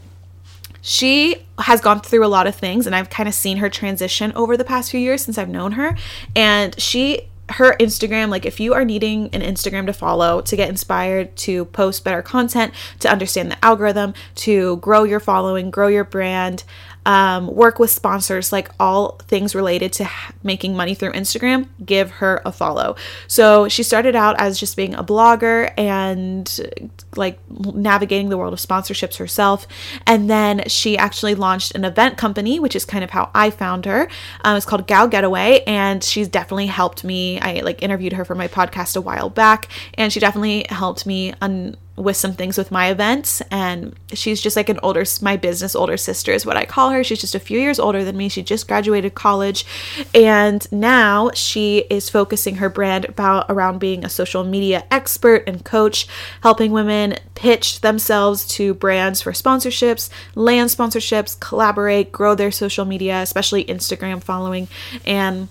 she 0.82 1.46
has 1.60 1.82
gone 1.82 2.02
through 2.02 2.26
a 2.26 2.28
lot 2.28 2.48
of 2.48 2.56
things, 2.56 2.88
and 2.88 2.96
I've 2.96 3.10
kind 3.10 3.30
of 3.30 3.36
seen 3.36 3.58
her 3.58 3.70
transition 3.70 4.32
over 4.34 4.58
the 4.58 4.64
past 4.64 4.90
few 4.90 5.00
years 5.00 5.24
since 5.24 5.38
I've 5.38 5.50
known 5.50 5.74
her. 5.74 5.96
And 6.36 6.80
she 6.80 7.30
her 7.52 7.76
Instagram, 7.78 8.30
like 8.30 8.46
if 8.46 8.60
you 8.60 8.74
are 8.74 8.84
needing 8.84 9.30
an 9.34 9.42
Instagram 9.42 9.86
to 9.86 9.94
follow 9.94 10.42
to 10.42 10.56
get 10.56 10.70
inspired 10.70 11.36
to 11.38 11.66
post 11.66 12.04
better 12.04 12.22
content, 12.22 12.74
to 13.00 13.10
understand 13.10 13.52
the 13.52 13.66
algorithm, 13.66 14.14
to 14.36 14.78
grow 14.78 15.04
your 15.04 15.20
following, 15.20 15.72
grow 15.72 15.88
your 15.88 16.04
brand, 16.04 16.64
um, 17.08 17.48
work 17.48 17.80
with 17.80 17.90
sponsors, 17.90 18.52
like 18.52 18.70
all 18.82 19.14
things 19.30 19.56
related 19.56 19.94
to 19.94 20.10
making 20.44 20.76
money 20.76 20.94
through 20.94 21.14
Instagram, 21.14 21.70
give 21.84 22.12
her 22.12 22.42
a 22.46 22.52
follow. 22.52 22.98
So 23.28 23.70
she 23.70 23.82
started 23.82 24.14
out 24.14 24.36
as 24.40 24.60
just 24.60 24.76
being 24.76 24.94
a 24.94 25.06
blogger 25.06 25.74
and 25.78 26.94
like 27.16 27.40
navigating 27.50 28.28
the 28.28 28.38
world 28.38 28.52
of 28.52 28.60
sponsorships 28.60 29.16
herself. 29.18 29.68
And 30.06 30.30
then 30.30 30.68
she 30.68 30.98
actually 30.98 31.34
launched 31.34 31.76
an 31.76 31.86
event 31.86 32.18
company, 32.18 32.60
which 32.60 32.76
is 32.76 32.84
kind 32.84 33.06
of 33.06 33.10
how 33.10 33.32
I 33.34 33.52
found 33.52 33.86
her. 33.86 34.10
Um, 34.44 34.58
it's 34.58 34.66
called 34.66 34.86
Gal 34.86 35.08
Getaway, 35.08 35.64
and 35.66 36.04
she's 36.04 36.28
definitely 36.28 36.68
helped 36.68 37.06
me. 37.06 37.40
I 37.40 37.62
like 37.62 37.82
interviewed 37.82 38.14
her 38.14 38.26
for 38.26 38.36
my 38.36 38.50
podcast 38.50 38.98
a 38.98 39.02
while 39.02 39.30
back, 39.30 39.70
and 39.94 40.12
she 40.12 40.20
definitely 40.20 40.66
helped 40.70 41.06
me 41.06 41.34
on 41.42 41.78
with 41.98 42.16
some 42.16 42.34
things 42.34 42.60
with 42.60 42.70
my 42.70 42.92
events 42.92 43.42
and 43.50 43.96
she's 44.14 44.40
just 44.40 44.56
like 44.56 44.70
an 44.70 44.80
older 44.84 45.04
my 45.24 45.36
business 45.36 45.76
older 45.76 45.98
sister 45.98 46.32
is 46.32 46.46
what 46.46 46.56
I 46.56 46.64
call 46.64 46.92
her. 46.92 47.04
She's 47.04 47.20
just 47.20 47.34
a 47.34 47.40
few 47.40 47.60
years 47.60 47.80
older 47.80 48.04
than 48.04 48.16
me. 48.16 48.30
She 48.30 48.44
just 48.44 48.68
graduated 48.68 49.16
college 49.16 49.66
and 50.14 50.72
now 50.72 51.32
she 51.34 51.80
is 51.90 52.10
focusing 52.10 52.58
her 52.58 52.70
brand 52.70 53.06
about 53.06 53.48
around 53.50 53.80
being 53.80 54.06
a 54.06 54.10
social 54.10 54.44
media 54.44 54.86
expert 54.92 55.44
and 55.48 55.66
coach, 55.66 56.08
helping 56.44 56.72
women 56.72 57.16
pitch 57.34 57.82
themselves 57.82 58.48
to 58.50 58.76
brands 58.76 59.24
for 59.24 59.32
sponsorships, 59.32 60.10
land 60.36 60.70
sponsorships, 60.70 61.40
collaborate, 61.40 62.12
grow 62.12 62.36
their 62.36 62.52
social 62.52 62.86
media, 62.86 63.24
especially 63.24 63.66
Instagram 63.66 64.22
following 64.22 64.68
and 65.04 65.48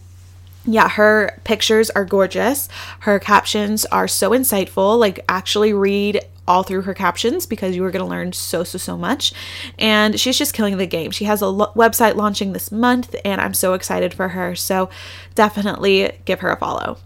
yeah, 0.69 0.89
her 0.89 1.41
pictures 1.45 1.91
are 1.91 2.05
gorgeous. 2.05 2.69
Her 3.01 3.21
captions 3.21 3.85
are 3.87 4.09
so 4.09 4.31
insightful. 4.31 4.99
Like, 4.99 5.25
actually 5.29 5.73
read 5.73 6.25
all 6.49 6.63
through 6.63 6.83
her 6.83 6.95
captions 6.95 7.47
because 7.47 7.75
you 7.75 7.85
are 7.85 7.91
going 7.91 8.05
to 8.05 8.11
learn 8.11 8.33
so, 8.33 8.65
so, 8.65 8.79
so 8.79 8.97
much. 8.97 9.33
And 9.79 10.19
she's 10.19 10.39
just 10.39 10.55
killing 10.55 10.77
the 10.79 10.87
game. 10.87 11.11
She 11.11 11.25
has 11.25 11.43
a 11.43 11.49
lo- 11.49 11.73
website 11.75 12.15
launching 12.17 12.53
this 12.53 12.71
month, 12.71 13.15
and 13.25 13.41
I'm 13.41 13.55
so 13.55 13.75
excited 13.75 14.15
for 14.15 14.29
her. 14.29 14.55
So 14.55 14.89
definitely 15.35 16.19
give 16.25 16.41
her 16.41 16.51
a 16.51 16.57
follow. 16.57 16.99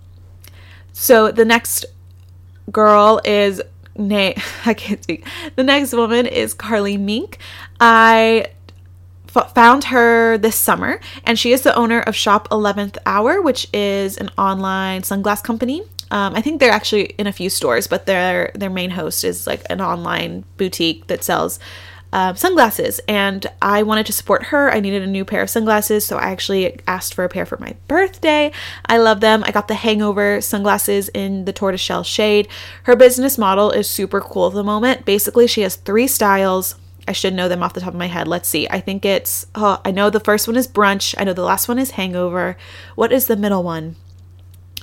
So 0.92 1.31
the 1.31 1.44
next 1.44 1.85
girl 2.70 3.20
is 3.24 3.62
Nay, 3.96 4.35
I 4.66 4.74
can't 4.74 5.03
speak. 5.03 5.26
The 5.57 5.62
next 5.62 5.92
woman 5.92 6.26
is 6.26 6.55
Carli 6.55 6.98
Mink. 6.98 7.38
I 7.79 8.46
found 9.26 9.85
her 9.85 10.38
this 10.38 10.57
summer, 10.57 11.00
and 11.24 11.38
she 11.38 11.53
is 11.53 11.62
the 11.62 11.74
owner 11.74 12.00
of 12.00 12.16
Shop 12.16 12.48
11th 12.48 12.98
Hour, 13.07 13.40
which 13.40 13.68
is 13.72 14.16
an 14.16 14.31
online 14.37 15.03
sunglass 15.03 15.42
company. 15.42 15.83
Um, 16.11 16.35
I 16.35 16.42
think 16.42 16.61
they're 16.61 16.73
actually 16.73 17.05
in 17.18 17.27
a 17.27 17.33
few 17.33 17.51
stores, 17.51 17.87
but 17.87 18.07
their 18.07 18.51
their 18.55 18.70
main 18.70 18.90
host 18.90 19.25
is 19.25 19.46
like 19.46 19.62
an 19.70 19.81
online 19.81 20.44
boutique 20.57 21.07
that 21.07 21.23
sells 21.23 21.59
uh, 22.12 22.35
sunglasses. 22.35 23.01
And 23.07 23.46
I 23.62 23.83
wanted 23.83 24.07
to 24.07 24.12
support 24.12 24.46
her. 24.46 24.70
I 24.70 24.81
needed 24.81 25.03
a 25.03 25.07
new 25.07 25.25
pair 25.25 25.42
of 25.42 25.51
sunglasses, 25.51 26.05
so 26.05 26.16
I 26.16 26.31
actually 26.31 26.81
asked 26.87 27.14
for 27.14 27.25
a 27.25 27.29
pair 27.29 27.46
for 27.46 27.57
my 27.59 27.77
birthday. 27.88 28.53
I 28.87 28.99
love 28.99 29.20
them. 29.20 29.44
I 29.44 29.53
got 29.53 29.68
the 29.68 29.75
Hangover 29.75 30.40
sunglasses 30.40 31.09
in 31.11 31.44
the 31.44 31.53
tortoiseshell 31.53 32.03
shade. 32.03 32.49
Her 32.85 32.96
business 32.96 33.38
model 33.38 33.70
is 33.70 33.88
super 33.88 34.20
cool 34.20 34.49
at 34.49 34.55
the 34.55 34.64
moment. 34.64 35.05
Basically, 35.05 35.46
she 35.46 35.62
has 35.62 35.77
three 35.77 36.07
styles. 36.07 36.75
I 37.09 37.12
should 37.12 37.35
know 37.35 37.49
them 37.49 37.62
off 37.62 37.75
the 37.75 37.81
top 37.81 37.94
of 37.94 37.99
my 37.99 38.07
head. 38.07 38.29
Let's 38.29 38.49
see. 38.49 38.68
I 38.68 38.81
think 38.81 39.05
it's, 39.05 39.46
oh, 39.55 39.81
I 39.85 39.90
know 39.90 40.11
the 40.11 40.20
first 40.20 40.46
one 40.46 40.57
is 40.57 40.68
brunch. 40.68 41.14
I 41.18 41.25
know 41.25 41.33
the 41.33 41.42
last 41.42 41.66
one 41.66 41.79
is 41.79 41.92
hangover. 41.92 42.57
What 42.94 43.12
is 43.12 43.27
the 43.27 43.37
middle 43.37 43.62
one? 43.62 43.96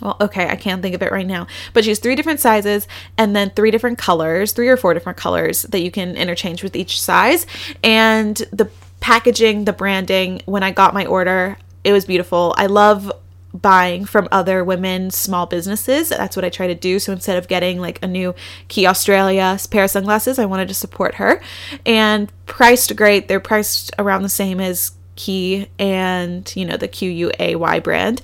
Well, 0.01 0.15
okay, 0.21 0.47
I 0.47 0.55
can't 0.55 0.81
think 0.81 0.93
of 0.93 1.01
it 1.01 1.11
right 1.11 1.25
now, 1.25 1.47
but 1.73 1.83
she 1.83 1.89
has 1.89 1.99
three 1.99 2.15
different 2.15 2.39
sizes 2.39 2.87
and 3.17 3.35
then 3.35 3.49
three 3.51 3.71
different 3.71 3.97
colors, 3.97 4.51
three 4.51 4.67
or 4.67 4.77
four 4.77 4.93
different 4.93 5.17
colors 5.17 5.63
that 5.63 5.81
you 5.81 5.89
can 5.89 6.15
interchange 6.15 6.61
with 6.61 6.75
each 6.75 7.01
size. 7.01 7.47
And 7.83 8.35
the 8.51 8.69
packaging, 8.99 9.65
the 9.65 9.73
branding, 9.73 10.41
when 10.45 10.61
I 10.61 10.71
got 10.71 10.93
my 10.93 11.05
order, 11.05 11.57
it 11.83 11.93
was 11.93 12.05
beautiful. 12.05 12.53
I 12.57 12.67
love 12.67 13.11
buying 13.53 14.05
from 14.05 14.27
other 14.31 14.63
women's 14.63 15.15
small 15.15 15.47
businesses. 15.47 16.09
That's 16.09 16.35
what 16.35 16.45
I 16.45 16.49
try 16.49 16.67
to 16.67 16.75
do. 16.75 16.99
So 16.99 17.11
instead 17.11 17.37
of 17.37 17.47
getting 17.47 17.79
like 17.79 18.03
a 18.03 18.07
new 18.07 18.35
Quay 18.67 18.85
Australia 18.85 19.57
pair 19.71 19.85
of 19.85 19.89
sunglasses, 19.89 20.37
I 20.37 20.45
wanted 20.45 20.67
to 20.67 20.73
support 20.75 21.15
her. 21.15 21.41
And 21.85 22.31
priced 22.45 22.95
great. 22.95 23.27
They're 23.27 23.39
priced 23.39 23.91
around 23.97 24.21
the 24.21 24.29
same 24.29 24.59
as 24.59 24.91
Key 25.15 25.67
and, 25.79 26.53
you 26.55 26.63
know, 26.63 26.77
the 26.77 26.87
Q 26.87 27.09
U 27.09 27.31
A 27.39 27.55
Y 27.55 27.79
brand. 27.79 28.21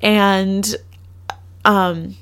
And 0.00 0.76
um, 1.66 2.16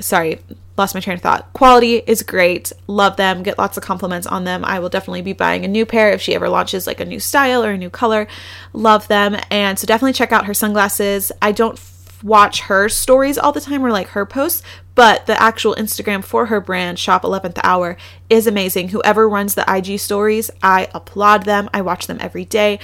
sorry, 0.00 0.40
lost 0.78 0.94
my 0.94 1.00
train 1.00 1.16
of 1.16 1.22
thought. 1.22 1.52
Quality 1.52 1.96
is 2.06 2.22
great. 2.22 2.72
Love 2.86 3.16
them. 3.16 3.42
Get 3.42 3.58
lots 3.58 3.76
of 3.76 3.82
compliments 3.82 4.26
on 4.26 4.44
them. 4.44 4.64
I 4.64 4.78
will 4.78 4.88
definitely 4.88 5.22
be 5.22 5.32
buying 5.32 5.64
a 5.64 5.68
new 5.68 5.84
pair 5.84 6.10
if 6.12 6.20
she 6.20 6.34
ever 6.34 6.48
launches 6.48 6.86
like 6.86 7.00
a 7.00 7.04
new 7.04 7.20
style 7.20 7.64
or 7.64 7.72
a 7.72 7.78
new 7.78 7.90
color. 7.90 8.26
Love 8.72 9.08
them. 9.08 9.36
And 9.50 9.78
so 9.78 9.86
definitely 9.86 10.12
check 10.12 10.32
out 10.32 10.46
her 10.46 10.54
sunglasses. 10.54 11.32
I 11.42 11.52
don't 11.52 11.78
watch 12.22 12.62
her 12.62 12.88
stories 12.88 13.36
all 13.36 13.52
the 13.52 13.60
time 13.60 13.84
or 13.84 13.90
like 13.90 14.08
her 14.08 14.24
posts, 14.24 14.62
but 14.94 15.26
the 15.26 15.40
actual 15.40 15.74
Instagram 15.74 16.24
for 16.24 16.46
her 16.46 16.60
brand, 16.60 16.98
Shop 16.98 17.22
11th 17.22 17.58
Hour, 17.62 17.96
is 18.30 18.46
amazing. 18.46 18.88
Whoever 18.88 19.28
runs 19.28 19.54
the 19.54 19.64
IG 19.70 19.98
stories, 19.98 20.50
I 20.62 20.88
applaud 20.94 21.44
them. 21.44 21.68
I 21.74 21.82
watch 21.82 22.06
them 22.06 22.18
every 22.20 22.44
day. 22.44 22.78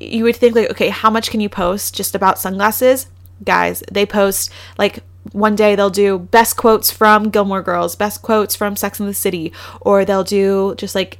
You 0.00 0.24
would 0.24 0.36
think, 0.36 0.54
like, 0.54 0.70
okay, 0.70 0.88
how 0.88 1.10
much 1.10 1.30
can 1.30 1.40
you 1.40 1.48
post 1.48 1.94
just 1.94 2.14
about 2.14 2.38
sunglasses? 2.38 3.08
Guys, 3.44 3.82
they 3.90 4.06
post 4.06 4.50
like 4.78 5.02
one 5.32 5.54
day 5.54 5.74
they'll 5.74 5.90
do 5.90 6.18
best 6.18 6.56
quotes 6.56 6.90
from 6.90 7.30
Gilmore 7.30 7.62
Girls, 7.62 7.94
best 7.96 8.22
quotes 8.22 8.56
from 8.56 8.76
Sex 8.76 9.00
and 9.00 9.08
the 9.08 9.14
City, 9.14 9.52
or 9.80 10.04
they'll 10.04 10.24
do 10.24 10.74
just 10.76 10.94
like 10.94 11.18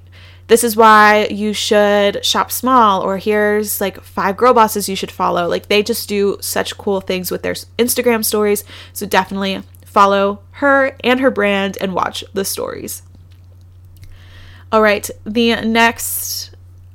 this 0.49 0.65
is 0.65 0.77
why 0.77 1.29
you 1.31 1.53
should 1.53 2.25
shop 2.25 2.51
small 2.51 3.03
or 3.03 3.19
here's 3.19 3.81
like 3.81 4.01
five 4.01 4.37
girl 4.37 4.53
bosses 4.53 4.89
you 4.89 4.97
should 4.97 5.13
follow. 5.13 5.47
Like 5.47 5.69
they 5.69 5.81
just 5.81 6.09
do 6.09 6.39
such 6.41 6.77
cool 6.77 7.01
things 7.01 7.31
with 7.31 7.43
their 7.43 7.55
instagram 7.79 8.25
stories. 8.25 8.65
So 8.93 9.07
definitely 9.07 9.63
follow 9.85 10.41
her 10.53 10.97
and 11.05 11.21
her 11.21 11.31
brand 11.31 11.79
and 11.81 11.95
watch 11.95 12.25
the 12.35 12.45
stories. 12.45 13.03
All 14.73 14.83
right 14.83 15.09
the 15.25 15.55
next 15.63 16.50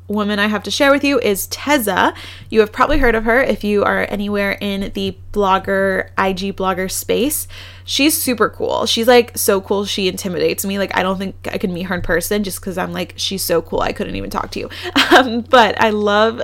woman 0.07 0.39
I 0.39 0.47
have 0.47 0.63
to 0.63 0.71
share 0.71 0.91
with 0.91 1.03
you 1.03 1.19
is 1.19 1.47
Tezza. 1.47 2.15
You 2.49 2.59
have 2.59 2.71
probably 2.71 2.99
heard 2.99 3.15
of 3.15 3.23
her 3.23 3.41
if 3.41 3.63
you 3.63 3.83
are 3.83 4.05
anywhere 4.09 4.57
in 4.61 4.91
the 4.93 5.17
blogger, 5.31 6.09
IG 6.17 6.55
blogger 6.55 6.89
space. 6.91 7.47
She's 7.83 8.19
super 8.19 8.49
cool. 8.49 8.85
She's 8.85 9.07
like 9.07 9.37
so 9.37 9.61
cool, 9.61 9.85
she 9.85 10.07
intimidates 10.07 10.65
me. 10.65 10.77
Like, 10.79 10.95
I 10.95 11.03
don't 11.03 11.17
think 11.17 11.35
I 11.51 11.57
could 11.57 11.69
meet 11.69 11.83
her 11.83 11.95
in 11.95 12.01
person 12.01 12.43
just 12.43 12.59
because 12.59 12.77
I'm 12.77 12.93
like, 12.93 13.13
she's 13.17 13.43
so 13.43 13.61
cool, 13.61 13.81
I 13.81 13.93
couldn't 13.93 14.15
even 14.15 14.29
talk 14.29 14.51
to 14.51 14.59
you. 14.59 14.69
Um, 15.15 15.41
but 15.41 15.79
I 15.79 15.91
love 15.91 16.41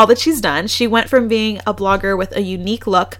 all 0.00 0.06
that 0.06 0.18
she's 0.18 0.40
done. 0.40 0.66
She 0.66 0.86
went 0.86 1.10
from 1.10 1.28
being 1.28 1.58
a 1.66 1.74
blogger 1.74 2.16
with 2.16 2.34
a 2.34 2.40
unique 2.40 2.86
look, 2.86 3.18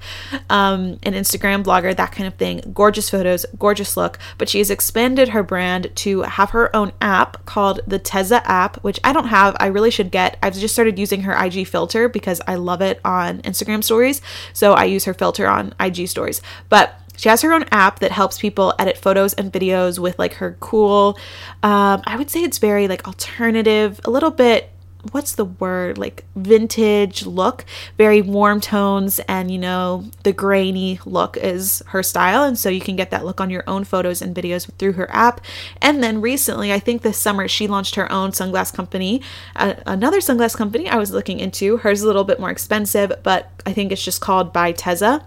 um, 0.48 0.98
an 1.02 1.12
Instagram 1.12 1.62
blogger, 1.62 1.94
that 1.94 2.10
kind 2.10 2.26
of 2.26 2.36
thing, 2.36 2.62
gorgeous 2.72 3.10
photos, 3.10 3.44
gorgeous 3.58 3.98
look, 3.98 4.18
but 4.38 4.48
she 4.48 4.56
has 4.58 4.70
expanded 4.70 5.28
her 5.28 5.42
brand 5.42 5.94
to 5.96 6.22
have 6.22 6.50
her 6.50 6.74
own 6.74 6.92
app 7.02 7.44
called 7.44 7.80
the 7.86 8.00
Tezza 8.00 8.40
app, 8.46 8.82
which 8.82 8.98
I 9.04 9.12
don't 9.12 9.26
have. 9.26 9.54
I 9.60 9.66
really 9.66 9.90
should 9.90 10.10
get. 10.10 10.38
I've 10.42 10.54
just 10.54 10.72
started 10.72 10.98
using 10.98 11.20
her 11.24 11.34
IG 11.34 11.66
filter 11.66 12.08
because 12.08 12.40
I 12.46 12.54
love 12.54 12.80
it 12.80 12.98
on 13.04 13.42
Instagram 13.42 13.84
stories. 13.84 14.22
So 14.54 14.72
I 14.72 14.84
use 14.84 15.04
her 15.04 15.12
filter 15.12 15.46
on 15.46 15.74
IG 15.78 16.08
stories. 16.08 16.40
But 16.70 16.98
she 17.18 17.28
has 17.28 17.42
her 17.42 17.52
own 17.52 17.66
app 17.70 17.98
that 17.98 18.12
helps 18.12 18.38
people 18.38 18.72
edit 18.78 18.96
photos 18.96 19.34
and 19.34 19.52
videos 19.52 19.98
with 19.98 20.18
like 20.18 20.32
her 20.34 20.56
cool, 20.60 21.18
um, 21.62 22.00
I 22.06 22.16
would 22.16 22.30
say 22.30 22.42
it's 22.42 22.56
very 22.56 22.88
like 22.88 23.06
alternative, 23.06 24.00
a 24.06 24.10
little 24.10 24.30
bit 24.30 24.70
what's 25.12 25.34
the 25.34 25.44
word 25.44 25.98
like 25.98 26.24
vintage 26.36 27.24
look 27.24 27.64
very 27.96 28.20
warm 28.20 28.60
tones 28.60 29.18
and 29.20 29.50
you 29.50 29.58
know 29.58 30.04
the 30.22 30.32
grainy 30.32 31.00
look 31.04 31.36
is 31.36 31.82
her 31.88 32.02
style. 32.02 32.44
And 32.44 32.58
so 32.58 32.68
you 32.68 32.80
can 32.80 32.96
get 32.96 33.10
that 33.10 33.24
look 33.24 33.40
on 33.40 33.50
your 33.50 33.64
own 33.66 33.84
photos 33.84 34.22
and 34.22 34.34
videos 34.34 34.70
through 34.78 34.92
her 34.92 35.08
app. 35.10 35.40
And 35.80 36.02
then 36.02 36.20
recently 36.20 36.72
i 36.72 36.78
think 36.78 37.02
this 37.02 37.18
summer 37.18 37.48
she 37.48 37.66
launched 37.66 37.94
her 37.94 38.10
own 38.12 38.32
sunglass 38.32 38.72
company 38.72 39.22
uh, 39.56 39.74
another 39.86 40.18
sunglass 40.18 40.56
company 40.56 40.88
i 40.88 40.96
was 40.96 41.10
looking 41.10 41.40
into. 41.40 41.78
Hers 41.78 42.02
a 42.02 42.06
little 42.06 42.24
bit 42.24 42.40
more 42.40 42.50
expensive 42.50 43.12
but 43.22 43.50
i 43.66 43.72
think 43.72 43.92
it's 43.92 44.04
just 44.04 44.20
called 44.20 44.52
by 44.52 44.72
tezza. 44.72 45.22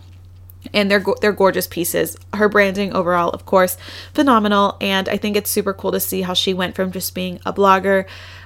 And 0.74 0.90
they're 0.90 1.04
they're 1.20 1.34
gorgeous 1.34 1.68
pieces. 1.68 2.16
Her 2.34 2.48
branding 2.48 2.94
overall, 2.94 3.32
of 3.32 3.46
course, 3.46 3.76
phenomenal, 4.14 4.78
and 4.80 5.10
I 5.10 5.18
think 5.18 5.36
it's 5.36 5.50
super 5.50 5.74
cool 5.74 5.92
to 5.92 6.00
see 6.00 6.22
how 6.22 6.34
she 6.34 6.54
went 6.54 6.74
from 6.74 6.92
just 6.94 7.14
being 7.14 7.42
a 7.46 7.52
blogger 7.52 8.06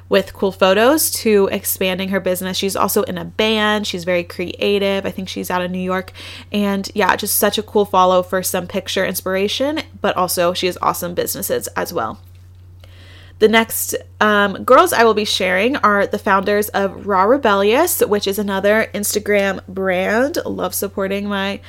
with 0.09 0.33
cool 0.33 0.51
photos 0.51 1.11
to 1.11 1.49
expanding 1.51 2.09
her 2.09 2.19
business. 2.19 2.57
She's 2.57 2.75
also 2.75 3.03
in 3.03 3.17
a 3.17 3.25
band. 3.25 3.85
She's 3.87 4.03
very 4.03 4.23
creative. 4.23 5.05
I 5.05 5.11
think 5.11 5.29
she's 5.29 5.51
out 5.51 5.61
of 5.61 5.71
New 5.71 5.79
York. 5.79 6.11
And 6.51 6.89
yeah, 6.95 7.15
just 7.15 7.35
such 7.35 7.57
a 7.57 7.63
cool 7.63 7.85
follow 7.85 8.23
for 8.23 8.41
some 8.41 8.67
picture 8.67 9.05
inspiration, 9.05 9.81
but 10.01 10.15
also 10.15 10.53
she 10.53 10.67
has 10.67 10.77
awesome 10.81 11.13
businesses 11.13 11.67
as 11.69 11.93
well. 11.93 12.19
The 13.39 13.47
next 13.47 13.95
um, 14.19 14.63
girls 14.63 14.93
I 14.93 15.03
will 15.03 15.13
be 15.13 15.25
sharing 15.25 15.75
are 15.77 16.07
the 16.07 16.17
founders 16.17 16.69
of 16.69 17.05
Raw 17.05 17.23
Rebellious, 17.23 17.99
which 17.99 18.25
is 18.25 18.39
another 18.39 18.89
Instagram 18.95 19.65
brand. 19.67 20.39
Love 20.43 20.73
supporting 20.73 21.27
my 21.27 21.59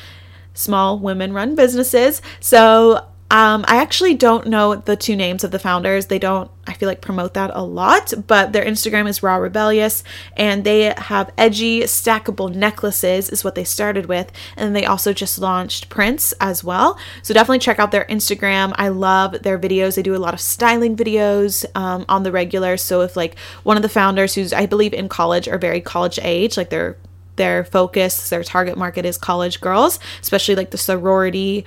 small 0.55 0.99
women 0.99 1.35
run 1.35 1.55
businesses. 1.55 2.23
So 2.41 3.07
um, 3.31 3.67
I 3.69 3.77
actually 3.77 4.15
don't 4.15 4.47
know 4.47 4.75
the 4.75 4.97
two 4.97 5.15
names 5.15 5.45
of 5.45 5.51
the 5.51 5.59
founders. 5.59 6.07
They 6.07 6.19
don't, 6.19 6.51
I 6.67 6.73
feel 6.73 6.89
like, 6.89 7.03
promote 7.03 7.35
that 7.35 7.51
a 7.53 7.63
lot, 7.63 8.15
but 8.27 8.55
their 8.55 8.65
Instagram 8.65 9.07
is 9.07 9.23
Raw 9.23 9.37
Rebellious, 9.37 10.03
and 10.35 10.65
they 10.65 10.95
have 10.97 11.31
edgy, 11.37 11.81
stackable 11.83 12.55
necklaces, 12.55 13.29
is 13.29 13.45
what 13.45 13.55
they 13.55 13.65
started 13.65 14.07
with. 14.07 14.33
And 14.57 14.75
they 14.75 14.87
also 14.87 15.13
just 15.13 15.39
launched 15.39 15.91
prints 15.91 16.33
as 16.41 16.65
well. 16.65 16.99
So 17.23 17.35
definitely 17.35 17.59
check 17.59 17.79
out 17.79 17.91
their 17.91 18.07
Instagram. 18.07 18.73
I 18.77 18.89
love 18.89 19.43
their 19.43 19.59
videos. 19.59 19.97
They 19.97 20.03
do 20.03 20.17
a 20.17 20.17
lot 20.17 20.33
of 20.33 20.41
styling 20.41 20.97
videos 20.97 21.67
um, 21.75 22.07
on 22.09 22.23
the 22.23 22.33
regular. 22.33 22.79
So 22.79 23.03
if, 23.03 23.15
like, 23.15 23.39
one 23.63 23.77
of 23.77 23.83
the 23.83 23.91
founders 23.91 24.35
who's, 24.35 24.55
I 24.55 24.65
believe, 24.65 24.95
in 24.95 25.07
college 25.11 25.49
or 25.49 25.59
very 25.59 25.83
college 25.83 26.19
age, 26.23 26.57
like 26.57 26.71
they're 26.71 26.97
their 27.37 27.65
focus, 27.65 28.29
their 28.29 28.43
target 28.43 28.77
market 28.77 29.07
is 29.07 29.17
college 29.17 29.61
girls, 29.61 29.99
especially 30.21 30.57
like 30.57 30.71
the 30.73 30.77
sorority 30.77 31.65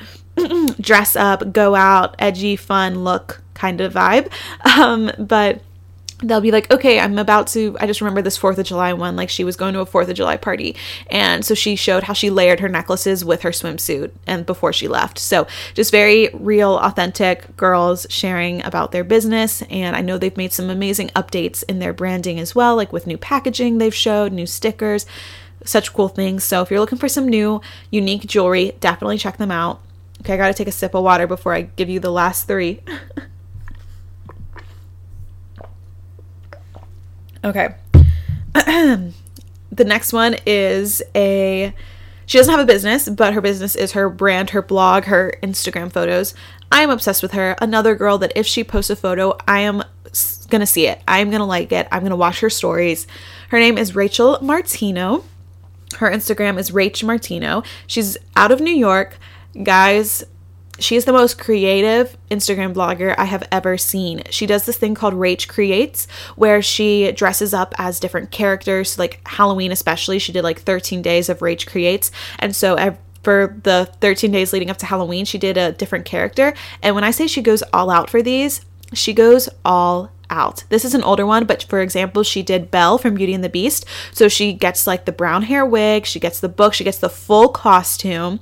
dress 0.82 1.16
up, 1.16 1.54
go 1.54 1.76
out, 1.76 2.16
edgy, 2.20 2.56
fun 2.56 3.04
look 3.04 3.42
kind 3.54 3.82
of 3.82 3.94
vibe. 3.94 4.32
Um, 4.66 5.12
but 5.20 5.62
they'll 6.24 6.42
be 6.42 6.52
like, 6.52 6.72
okay, 6.72 7.00
I'm 7.00 7.18
about 7.18 7.48
to. 7.48 7.76
I 7.80 7.88
just 7.88 8.02
remember 8.02 8.22
this 8.22 8.38
4th 8.38 8.58
of 8.58 8.66
July 8.66 8.94
one. 8.94 9.16
Like, 9.16 9.30
she 9.30 9.44
was 9.44 9.56
going 9.56 9.74
to 9.74 9.80
a 9.82 9.86
4th 9.86 10.10
of 10.10 10.16
July 10.16 10.38
party. 10.38 10.76
And 11.10 11.44
so 11.44 11.56
she 11.56 11.76
showed 11.76 12.04
how 12.04 12.14
she 12.14 12.30
layered 12.30 12.60
her 12.60 12.70
necklaces 12.70 13.26
with 13.26 13.42
her 13.42 13.52
swimsuit 13.52 14.12
and 14.28 14.46
before 14.46 14.74
she 14.74 14.88
left. 14.88 15.20
So, 15.20 15.48
just 15.74 15.92
very 15.92 16.30
real, 16.34 16.78
authentic 16.78 17.56
girls 17.58 18.06
sharing 18.10 18.64
about 18.64 18.92
their 18.92 19.04
business. 19.04 19.62
And 19.64 19.96
I 19.96 20.02
know 20.02 20.18
they've 20.18 20.36
made 20.38 20.54
some 20.54 20.70
amazing 20.70 21.10
updates 21.10 21.64
in 21.68 21.80
their 21.80 21.94
branding 21.94 22.40
as 22.40 22.56
well, 22.56 22.76
like 22.76 22.94
with 22.94 23.08
new 23.08 23.18
packaging 23.18 23.78
they've 23.78 23.94
showed, 23.94 24.32
new 24.32 24.46
stickers, 24.46 25.06
such 25.64 25.94
cool 25.94 26.10
things. 26.10 26.44
So, 26.44 26.62
if 26.62 26.70
you're 26.70 26.80
looking 26.80 27.00
for 27.00 27.10
some 27.10 27.28
new, 27.28 27.62
unique 27.90 28.26
jewelry, 28.26 28.74
definitely 28.80 29.18
check 29.18 29.38
them 29.38 29.52
out. 29.52 29.82
Okay, 30.22 30.36
I 30.36 30.38
gotta 30.38 30.54
take 30.54 30.68
a 30.68 30.72
sip 30.72 30.94
of 30.94 31.04
water 31.04 31.26
before 31.26 31.52
I 31.52 31.64
give 31.64 31.90
you 31.90 32.00
the 32.00 32.12
last 32.12 32.48
three. 32.48 32.82
okay. 37.44 37.74
the 38.54 39.14
next 39.80 40.14
one 40.14 40.36
is 40.46 41.02
a. 41.16 41.74
She 42.28 42.38
doesn't 42.38 42.52
have 42.52 42.62
a 42.62 42.68
business, 42.68 43.10
but 43.10 43.34
her 43.34 43.42
business 43.42 43.76
is 43.76 43.94
her 43.94 44.10
brand, 44.10 44.52
her 44.52 44.62
blog, 44.62 45.06
her 45.06 45.34
Instagram 45.42 45.92
photos. 45.92 46.36
I 46.72 46.84
am 46.84 46.92
obsessed 46.92 47.24
with 47.24 47.32
her. 47.32 47.56
Another 47.60 47.96
girl 47.96 48.20
that 48.20 48.32
if 48.36 48.46
she 48.46 48.64
posts 48.64 48.92
a 48.92 48.96
photo, 48.96 49.36
I 49.48 49.62
am 49.62 49.82
gonna 50.50 50.68
see 50.68 50.86
it. 50.86 51.02
I'm 51.08 51.32
gonna 51.32 51.48
like 51.48 51.72
it. 51.72 51.88
I'm 51.92 52.04
gonna 52.04 52.16
watch 52.16 52.42
her 52.42 52.50
stories. 52.52 53.08
Her 53.50 53.58
name 53.58 53.76
is 53.76 53.96
Rachel 53.96 54.38
Martino. 54.40 55.24
Her 55.98 56.12
Instagram 56.12 56.60
is 56.60 56.70
Rach 56.70 57.04
Martino. 57.04 57.64
She's 57.88 58.20
out 58.36 58.52
of 58.52 58.62
New 58.62 58.76
York 58.76 59.18
guys, 59.64 60.24
she 60.80 60.96
is 60.96 61.06
the 61.06 61.14
most 61.14 61.38
creative 61.38 62.18
Instagram 62.30 62.74
blogger 62.74 63.14
I 63.18 63.26
have 63.26 63.48
ever 63.52 63.78
seen. 63.78 64.24
She 64.30 64.46
does 64.46 64.66
this 64.66 64.78
thing 64.78 64.96
called 64.96 65.14
Rach 65.14 65.48
Creates, 65.48 66.08
where 66.36 66.62
she 66.62 67.12
dresses 67.12 67.54
up 67.54 67.76
as 67.78 68.00
different 68.00 68.32
characters, 68.32 68.98
like 68.98 69.22
Halloween, 69.28 69.72
especially. 69.72 70.18
She 70.18 70.32
did 70.32 70.44
like 70.44 70.62
13 70.62 71.02
days 71.02 71.30
of 71.30 71.40
Rach 71.40 71.68
Creates. 71.68 72.12
And 72.40 72.56
so 72.56 72.96
for 73.24 73.60
the 73.64 73.94
13 74.02 74.32
days 74.32 74.54
leading 74.54 74.72
up 74.72 74.78
to 74.78 74.88
Halloween, 74.88 75.26
she 75.26 75.38
did 75.38 75.58
a 75.58 75.72
different 75.72 76.06
character. 76.06 76.54
And 76.82 76.96
when 76.96 77.04
I 77.04 77.12
say 77.12 77.28
she 77.28 77.42
goes 77.42 77.62
all 77.74 77.92
out 77.92 78.10
for 78.10 78.24
these, 78.24 78.62
she 78.94 79.14
goes 79.14 79.50
all 79.64 80.12
out. 80.32 80.64
This 80.70 80.86
is 80.86 80.96
an 80.96 81.04
older 81.04 81.26
one, 81.26 81.46
but 81.46 81.64
for 81.64 81.82
example, 81.82 82.24
she 82.24 82.42
did 82.42 82.72
Belle 82.72 82.98
from 82.98 83.16
Beauty 83.16 83.34
and 83.34 83.44
the 83.44 83.50
Beast. 83.50 83.86
So 84.14 84.28
she 84.28 84.54
gets 84.54 84.88
like 84.88 85.06
the 85.06 85.12
brown 85.12 85.44
hair 85.44 85.66
wig, 85.66 86.06
she 86.06 86.20
gets 86.20 86.40
the 86.40 86.50
book, 86.50 86.74
she 86.74 86.84
gets 86.84 86.98
the 86.98 87.10
full 87.10 87.50
costume. 87.50 88.40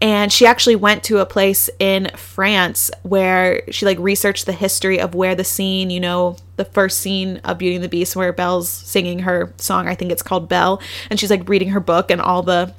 And 0.00 0.32
she 0.32 0.46
actually 0.46 0.76
went 0.76 1.04
to 1.04 1.18
a 1.18 1.26
place 1.26 1.70
in 1.78 2.10
France 2.16 2.90
where 3.02 3.62
she 3.70 3.86
like 3.86 3.98
researched 3.98 4.46
the 4.46 4.52
history 4.52 4.98
of 4.98 5.14
where 5.14 5.34
the 5.34 5.44
scene, 5.44 5.90
you 5.90 6.00
know, 6.00 6.36
the 6.56 6.64
first 6.64 7.00
scene 7.00 7.38
of 7.44 7.58
Beauty 7.58 7.76
and 7.76 7.84
the 7.84 7.88
Beast 7.88 8.16
where 8.16 8.32
Belle's 8.32 8.68
singing 8.68 9.20
her 9.20 9.52
song, 9.58 9.88
I 9.88 9.94
think 9.94 10.10
it's 10.10 10.22
called 10.22 10.48
Belle, 10.48 10.80
and 11.10 11.20
she's 11.20 11.30
like 11.30 11.48
reading 11.48 11.68
her 11.70 11.80
book 11.80 12.10
and 12.10 12.20
all 12.20 12.42
the 12.42 12.74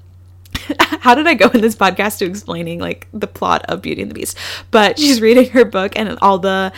how 0.99 1.15
did 1.15 1.27
I 1.27 1.33
go 1.33 1.49
in 1.49 1.61
this 1.61 1.75
podcast 1.75 2.19
to 2.19 2.25
explaining 2.25 2.79
like 2.79 3.07
the 3.13 3.27
plot 3.27 3.65
of 3.67 3.81
Beauty 3.81 4.01
and 4.01 4.11
the 4.11 4.15
Beast? 4.15 4.37
But 4.71 4.99
she's 4.99 5.21
reading 5.21 5.49
her 5.51 5.65
book, 5.65 5.93
and 5.95 6.17
all 6.21 6.39
the 6.39 6.71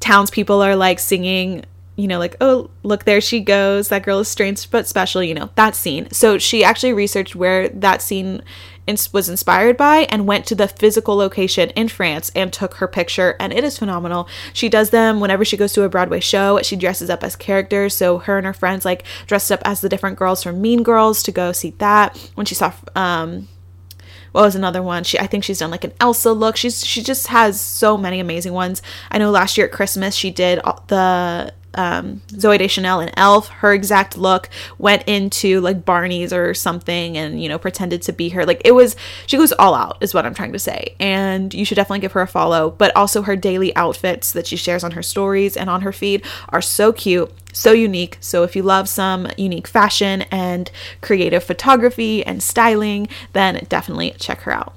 townspeople 0.00 0.62
are 0.62 0.76
like 0.76 0.98
singing, 0.98 1.64
you 1.96 2.06
know, 2.06 2.18
like, 2.18 2.36
oh, 2.40 2.70
look, 2.82 3.04
there 3.04 3.20
she 3.20 3.40
goes. 3.40 3.88
That 3.88 4.04
girl 4.04 4.20
is 4.20 4.28
strange 4.28 4.70
but 4.70 4.86
special, 4.86 5.22
you 5.22 5.34
know, 5.34 5.50
that 5.56 5.74
scene. 5.74 6.10
So 6.12 6.38
she 6.38 6.64
actually 6.64 6.92
researched 6.92 7.34
where 7.34 7.68
that 7.68 8.02
scene 8.02 8.42
was 9.12 9.28
inspired 9.28 9.76
by 9.76 10.06
and 10.08 10.26
went 10.26 10.46
to 10.46 10.54
the 10.54 10.66
physical 10.66 11.14
location 11.14 11.68
in 11.70 11.88
France 11.88 12.32
and 12.34 12.52
took 12.52 12.74
her 12.74 12.88
picture 12.88 13.36
and 13.38 13.52
it 13.52 13.62
is 13.62 13.78
phenomenal. 13.78 14.28
She 14.54 14.68
does 14.68 14.90
them 14.90 15.20
whenever 15.20 15.44
she 15.44 15.58
goes 15.58 15.72
to 15.74 15.82
a 15.82 15.88
Broadway 15.88 16.20
show. 16.20 16.60
She 16.62 16.76
dresses 16.76 17.10
up 17.10 17.22
as 17.22 17.36
characters. 17.36 17.94
So 17.94 18.18
her 18.18 18.38
and 18.38 18.46
her 18.46 18.54
friends 18.54 18.84
like 18.84 19.04
dressed 19.26 19.52
up 19.52 19.60
as 19.64 19.82
the 19.82 19.90
different 19.90 20.18
girls 20.18 20.42
from 20.42 20.62
Mean 20.62 20.82
Girls 20.82 21.22
to 21.24 21.32
go 21.32 21.52
see 21.52 21.70
that. 21.78 22.16
When 22.34 22.46
she 22.46 22.54
saw 22.54 22.72
um 22.96 23.48
what 24.38 24.44
was 24.44 24.54
another 24.54 24.84
one? 24.84 25.02
She 25.02 25.18
I 25.18 25.26
think 25.26 25.42
she's 25.42 25.58
done 25.58 25.72
like 25.72 25.82
an 25.82 25.92
Elsa 25.98 26.30
look. 26.30 26.56
She's 26.56 26.86
she 26.86 27.02
just 27.02 27.26
has 27.26 27.60
so 27.60 27.98
many 27.98 28.20
amazing 28.20 28.52
ones. 28.52 28.82
I 29.10 29.18
know 29.18 29.32
last 29.32 29.58
year 29.58 29.66
at 29.66 29.72
Christmas 29.72 30.14
she 30.14 30.30
did 30.30 30.60
the 30.86 31.52
um, 31.74 32.22
Zooey 32.28 32.58
Deschanel 32.58 33.00
and 33.00 33.12
Elf, 33.16 33.48
her 33.48 33.72
exact 33.72 34.16
look 34.16 34.48
went 34.78 35.04
into 35.06 35.60
like 35.60 35.84
Barney's 35.84 36.32
or 36.32 36.54
something 36.54 37.16
and, 37.16 37.42
you 37.42 37.48
know, 37.48 37.58
pretended 37.58 38.02
to 38.02 38.12
be 38.12 38.30
her. 38.30 38.46
Like 38.46 38.62
it 38.64 38.72
was, 38.72 38.96
she 39.26 39.36
goes 39.36 39.52
all 39.52 39.74
out, 39.74 39.98
is 40.00 40.14
what 40.14 40.26
I'm 40.26 40.34
trying 40.34 40.52
to 40.52 40.58
say. 40.58 40.94
And 40.98 41.52
you 41.52 41.64
should 41.64 41.76
definitely 41.76 42.00
give 42.00 42.12
her 42.12 42.22
a 42.22 42.26
follow. 42.26 42.70
But 42.70 42.94
also 42.96 43.22
her 43.22 43.36
daily 43.36 43.74
outfits 43.76 44.32
that 44.32 44.46
she 44.46 44.56
shares 44.56 44.84
on 44.84 44.92
her 44.92 45.02
stories 45.02 45.56
and 45.56 45.68
on 45.68 45.82
her 45.82 45.92
feed 45.92 46.24
are 46.48 46.62
so 46.62 46.92
cute, 46.92 47.30
so 47.52 47.72
unique. 47.72 48.18
So 48.20 48.42
if 48.42 48.56
you 48.56 48.62
love 48.62 48.88
some 48.88 49.28
unique 49.36 49.66
fashion 49.66 50.22
and 50.30 50.70
creative 51.00 51.44
photography 51.44 52.24
and 52.24 52.42
styling, 52.42 53.08
then 53.32 53.66
definitely 53.68 54.14
check 54.18 54.40
her 54.42 54.52
out. 54.52 54.74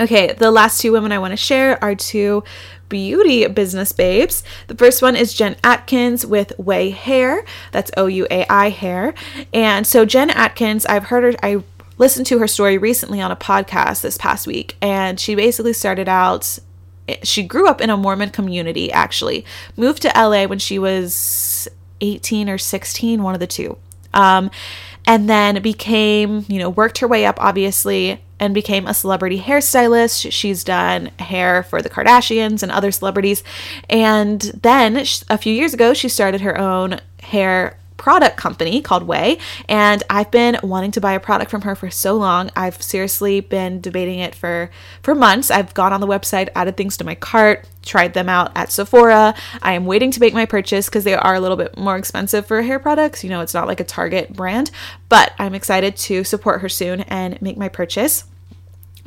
Okay, 0.00 0.32
the 0.32 0.50
last 0.50 0.80
two 0.80 0.92
women 0.92 1.12
I 1.12 1.18
want 1.18 1.32
to 1.32 1.36
share 1.36 1.82
are 1.84 1.94
two 1.94 2.44
beauty 2.88 3.46
business 3.46 3.92
babes. 3.92 4.42
The 4.66 4.74
first 4.74 5.02
one 5.02 5.16
is 5.16 5.34
Jen 5.34 5.56
Atkins 5.62 6.24
with 6.24 6.52
Ouai 6.58 6.92
Hair. 6.92 7.44
That's 7.72 7.90
O 7.96 8.06
U 8.06 8.26
A 8.30 8.46
I 8.50 8.70
hair. 8.70 9.14
And 9.52 9.86
so 9.86 10.04
Jen 10.04 10.30
Atkins, 10.30 10.86
I've 10.86 11.04
heard 11.04 11.24
her, 11.34 11.40
I 11.42 11.62
listened 11.98 12.26
to 12.26 12.38
her 12.38 12.48
story 12.48 12.78
recently 12.78 13.20
on 13.20 13.30
a 13.30 13.36
podcast 13.36 14.00
this 14.00 14.16
past 14.16 14.46
week, 14.46 14.76
and 14.80 15.20
she 15.20 15.34
basically 15.34 15.72
started 15.72 16.08
out. 16.08 16.58
She 17.22 17.42
grew 17.42 17.68
up 17.68 17.80
in 17.80 17.90
a 17.90 17.96
Mormon 17.96 18.30
community, 18.30 18.90
actually. 18.92 19.44
Moved 19.76 20.02
to 20.02 20.12
LA 20.14 20.46
when 20.46 20.58
she 20.58 20.78
was 20.78 21.68
18 22.00 22.48
or 22.48 22.58
16, 22.58 23.22
one 23.22 23.34
of 23.34 23.40
the 23.40 23.46
two. 23.46 23.76
Um, 24.14 24.50
and 25.06 25.28
then 25.28 25.60
became, 25.62 26.44
you 26.48 26.58
know, 26.58 26.70
worked 26.70 26.98
her 26.98 27.08
way 27.08 27.26
up, 27.26 27.36
obviously, 27.40 28.22
and 28.42 28.52
became 28.54 28.88
a 28.88 28.92
celebrity 28.92 29.38
hairstylist. 29.38 30.32
She's 30.32 30.64
done 30.64 31.12
hair 31.20 31.62
for 31.62 31.80
the 31.80 31.88
Kardashians 31.88 32.64
and 32.64 32.72
other 32.72 32.90
celebrities. 32.90 33.44
And 33.88 34.40
then 34.40 34.96
a 35.30 35.38
few 35.38 35.54
years 35.54 35.72
ago, 35.72 35.94
she 35.94 36.08
started 36.08 36.40
her 36.40 36.58
own 36.58 36.98
hair 37.20 37.78
product 38.02 38.36
company 38.36 38.82
called 38.82 39.06
Ouai, 39.06 39.40
and 39.68 40.02
I've 40.10 40.32
been 40.32 40.58
wanting 40.64 40.90
to 40.92 41.00
buy 41.00 41.12
a 41.12 41.20
product 41.20 41.52
from 41.52 41.60
her 41.60 41.76
for 41.76 41.88
so 41.88 42.16
long. 42.16 42.50
I've 42.56 42.82
seriously 42.82 43.38
been 43.38 43.80
debating 43.80 44.18
it 44.18 44.34
for 44.34 44.70
for 45.04 45.14
months. 45.14 45.52
I've 45.52 45.72
gone 45.72 45.92
on 45.92 46.00
the 46.00 46.08
website, 46.08 46.48
added 46.56 46.76
things 46.76 46.96
to 46.96 47.04
my 47.04 47.14
cart, 47.14 47.68
tried 47.82 48.14
them 48.14 48.28
out 48.28 48.50
at 48.56 48.72
Sephora. 48.72 49.36
I 49.62 49.74
am 49.74 49.86
waiting 49.86 50.10
to 50.10 50.20
make 50.20 50.34
my 50.34 50.46
purchase 50.46 50.86
because 50.86 51.04
they 51.04 51.14
are 51.14 51.34
a 51.34 51.40
little 51.40 51.56
bit 51.56 51.78
more 51.78 51.96
expensive 51.96 52.44
for 52.44 52.60
hair 52.62 52.80
products. 52.80 53.22
You 53.22 53.30
know, 53.30 53.40
it's 53.40 53.54
not 53.54 53.68
like 53.68 53.78
a 53.78 53.84
Target 53.84 54.32
brand, 54.32 54.72
but 55.08 55.32
I'm 55.38 55.54
excited 55.54 55.94
to 56.08 56.24
support 56.24 56.60
her 56.60 56.68
soon 56.68 57.02
and 57.02 57.40
make 57.40 57.56
my 57.56 57.68
purchase 57.68 58.24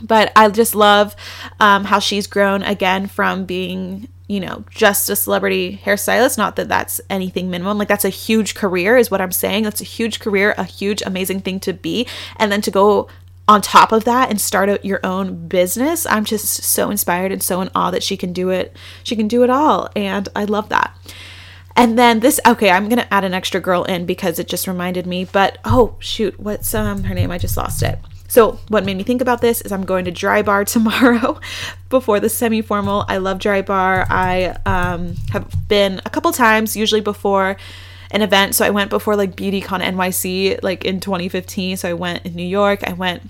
but 0.01 0.31
I 0.35 0.49
just 0.49 0.75
love 0.75 1.15
um, 1.59 1.85
how 1.85 1.99
she's 1.99 2.27
grown 2.27 2.63
again 2.63 3.07
from 3.07 3.45
being, 3.45 4.07
you 4.27 4.39
know, 4.39 4.65
just 4.69 5.09
a 5.09 5.15
celebrity 5.15 5.79
hairstylist. 5.83 6.37
Not 6.37 6.55
that 6.57 6.69
that's 6.69 7.01
anything 7.09 7.49
minimum. 7.49 7.77
Like, 7.77 7.87
that's 7.87 8.05
a 8.05 8.09
huge 8.09 8.55
career, 8.55 8.97
is 8.97 9.09
what 9.09 9.21
I'm 9.21 9.31
saying. 9.31 9.63
That's 9.63 9.81
a 9.81 9.85
huge 9.85 10.19
career, 10.19 10.53
a 10.57 10.63
huge, 10.63 11.01
amazing 11.05 11.41
thing 11.41 11.59
to 11.61 11.73
be. 11.73 12.07
And 12.37 12.51
then 12.51 12.61
to 12.61 12.71
go 12.71 13.07
on 13.47 13.61
top 13.61 13.91
of 13.91 14.05
that 14.05 14.29
and 14.29 14.41
start 14.41 14.69
out 14.69 14.83
your 14.85 14.99
own 15.03 15.47
business, 15.47 16.05
I'm 16.07 16.25
just 16.25 16.63
so 16.63 16.89
inspired 16.89 17.31
and 17.31 17.43
so 17.43 17.61
in 17.61 17.69
awe 17.75 17.91
that 17.91 18.03
she 18.03 18.17
can 18.17 18.33
do 18.33 18.49
it. 18.49 18.75
She 19.03 19.15
can 19.15 19.27
do 19.27 19.43
it 19.43 19.49
all. 19.49 19.89
And 19.95 20.27
I 20.35 20.45
love 20.45 20.69
that. 20.69 20.97
And 21.75 21.99
then 21.99 22.21
this, 22.21 22.39
okay, 22.45 22.69
I'm 22.69 22.89
gonna 22.89 23.07
add 23.11 23.25
an 23.25 23.33
extra 23.33 23.59
girl 23.59 23.83
in 23.83 24.05
because 24.05 24.39
it 24.39 24.47
just 24.47 24.67
reminded 24.67 25.05
me. 25.05 25.25
But 25.25 25.57
oh 25.65 25.97
shoot, 25.99 26.39
what's 26.39 26.73
um 26.73 27.03
her 27.03 27.13
name? 27.13 27.31
I 27.31 27.37
just 27.37 27.57
lost 27.57 27.83
it. 27.83 27.99
So, 28.27 28.59
what 28.69 28.85
made 28.85 28.97
me 28.97 29.03
think 29.03 29.21
about 29.21 29.41
this 29.41 29.61
is 29.61 29.71
I'm 29.71 29.85
going 29.85 30.05
to 30.05 30.11
Drybar 30.11 30.65
tomorrow 30.71 31.39
before 31.89 32.19
the 32.19 32.29
semi 32.29 32.61
formal. 32.61 33.05
I 33.07 33.17
love 33.17 33.39
Drybar. 33.39 34.07
I 34.09 34.57
um, 34.65 35.15
have 35.31 35.67
been 35.67 36.01
a 36.05 36.09
couple 36.09 36.31
times, 36.31 36.75
usually 36.75 37.01
before 37.01 37.57
an 38.11 38.21
event. 38.21 38.55
So, 38.55 38.65
I 38.65 38.69
went 38.71 38.89
before 38.89 39.15
like 39.15 39.35
BeautyCon 39.35 39.81
NYC, 39.81 40.63
like 40.63 40.85
in 40.85 40.99
2015. 40.99 41.77
So, 41.77 41.89
I 41.89 41.93
went 41.93 42.25
in 42.25 42.35
New 42.35 42.47
York. 42.47 42.83
I 42.87 42.93
went 42.93 43.29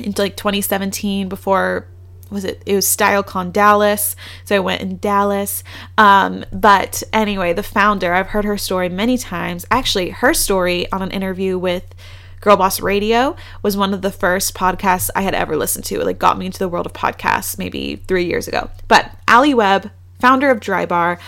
into 0.00 0.22
like 0.22 0.36
2017 0.36 1.28
before 1.28 1.86
was 2.30 2.44
it 2.44 2.62
it 2.66 2.74
was 2.74 2.86
stylecon 2.86 3.52
dallas 3.52 4.16
so 4.44 4.56
i 4.56 4.58
went 4.58 4.80
in 4.80 4.96
dallas 4.98 5.62
um, 5.98 6.44
but 6.52 7.02
anyway 7.12 7.52
the 7.52 7.62
founder 7.62 8.12
i've 8.12 8.28
heard 8.28 8.44
her 8.44 8.58
story 8.58 8.88
many 8.88 9.16
times 9.16 9.64
actually 9.70 10.10
her 10.10 10.34
story 10.34 10.90
on 10.90 11.02
an 11.02 11.10
interview 11.10 11.58
with 11.58 11.94
Girl 12.40 12.56
Boss 12.56 12.80
Radio 12.80 13.36
was 13.62 13.76
one 13.76 13.94
of 13.94 14.02
the 14.02 14.10
first 14.10 14.54
podcasts 14.54 15.10
I 15.14 15.22
had 15.22 15.34
ever 15.34 15.56
listened 15.56 15.84
to. 15.86 16.00
It 16.00 16.04
like 16.04 16.18
got 16.18 16.38
me 16.38 16.46
into 16.46 16.58
the 16.58 16.68
world 16.68 16.86
of 16.86 16.92
podcasts 16.92 17.58
maybe 17.58 17.96
three 17.96 18.26
years 18.26 18.48
ago. 18.48 18.70
But 18.88 19.10
Alli 19.28 19.54
Webb, 19.54 19.90
founder 20.20 20.50
of 20.50 20.60
Dry 20.60 20.86
Bar, 20.86 21.18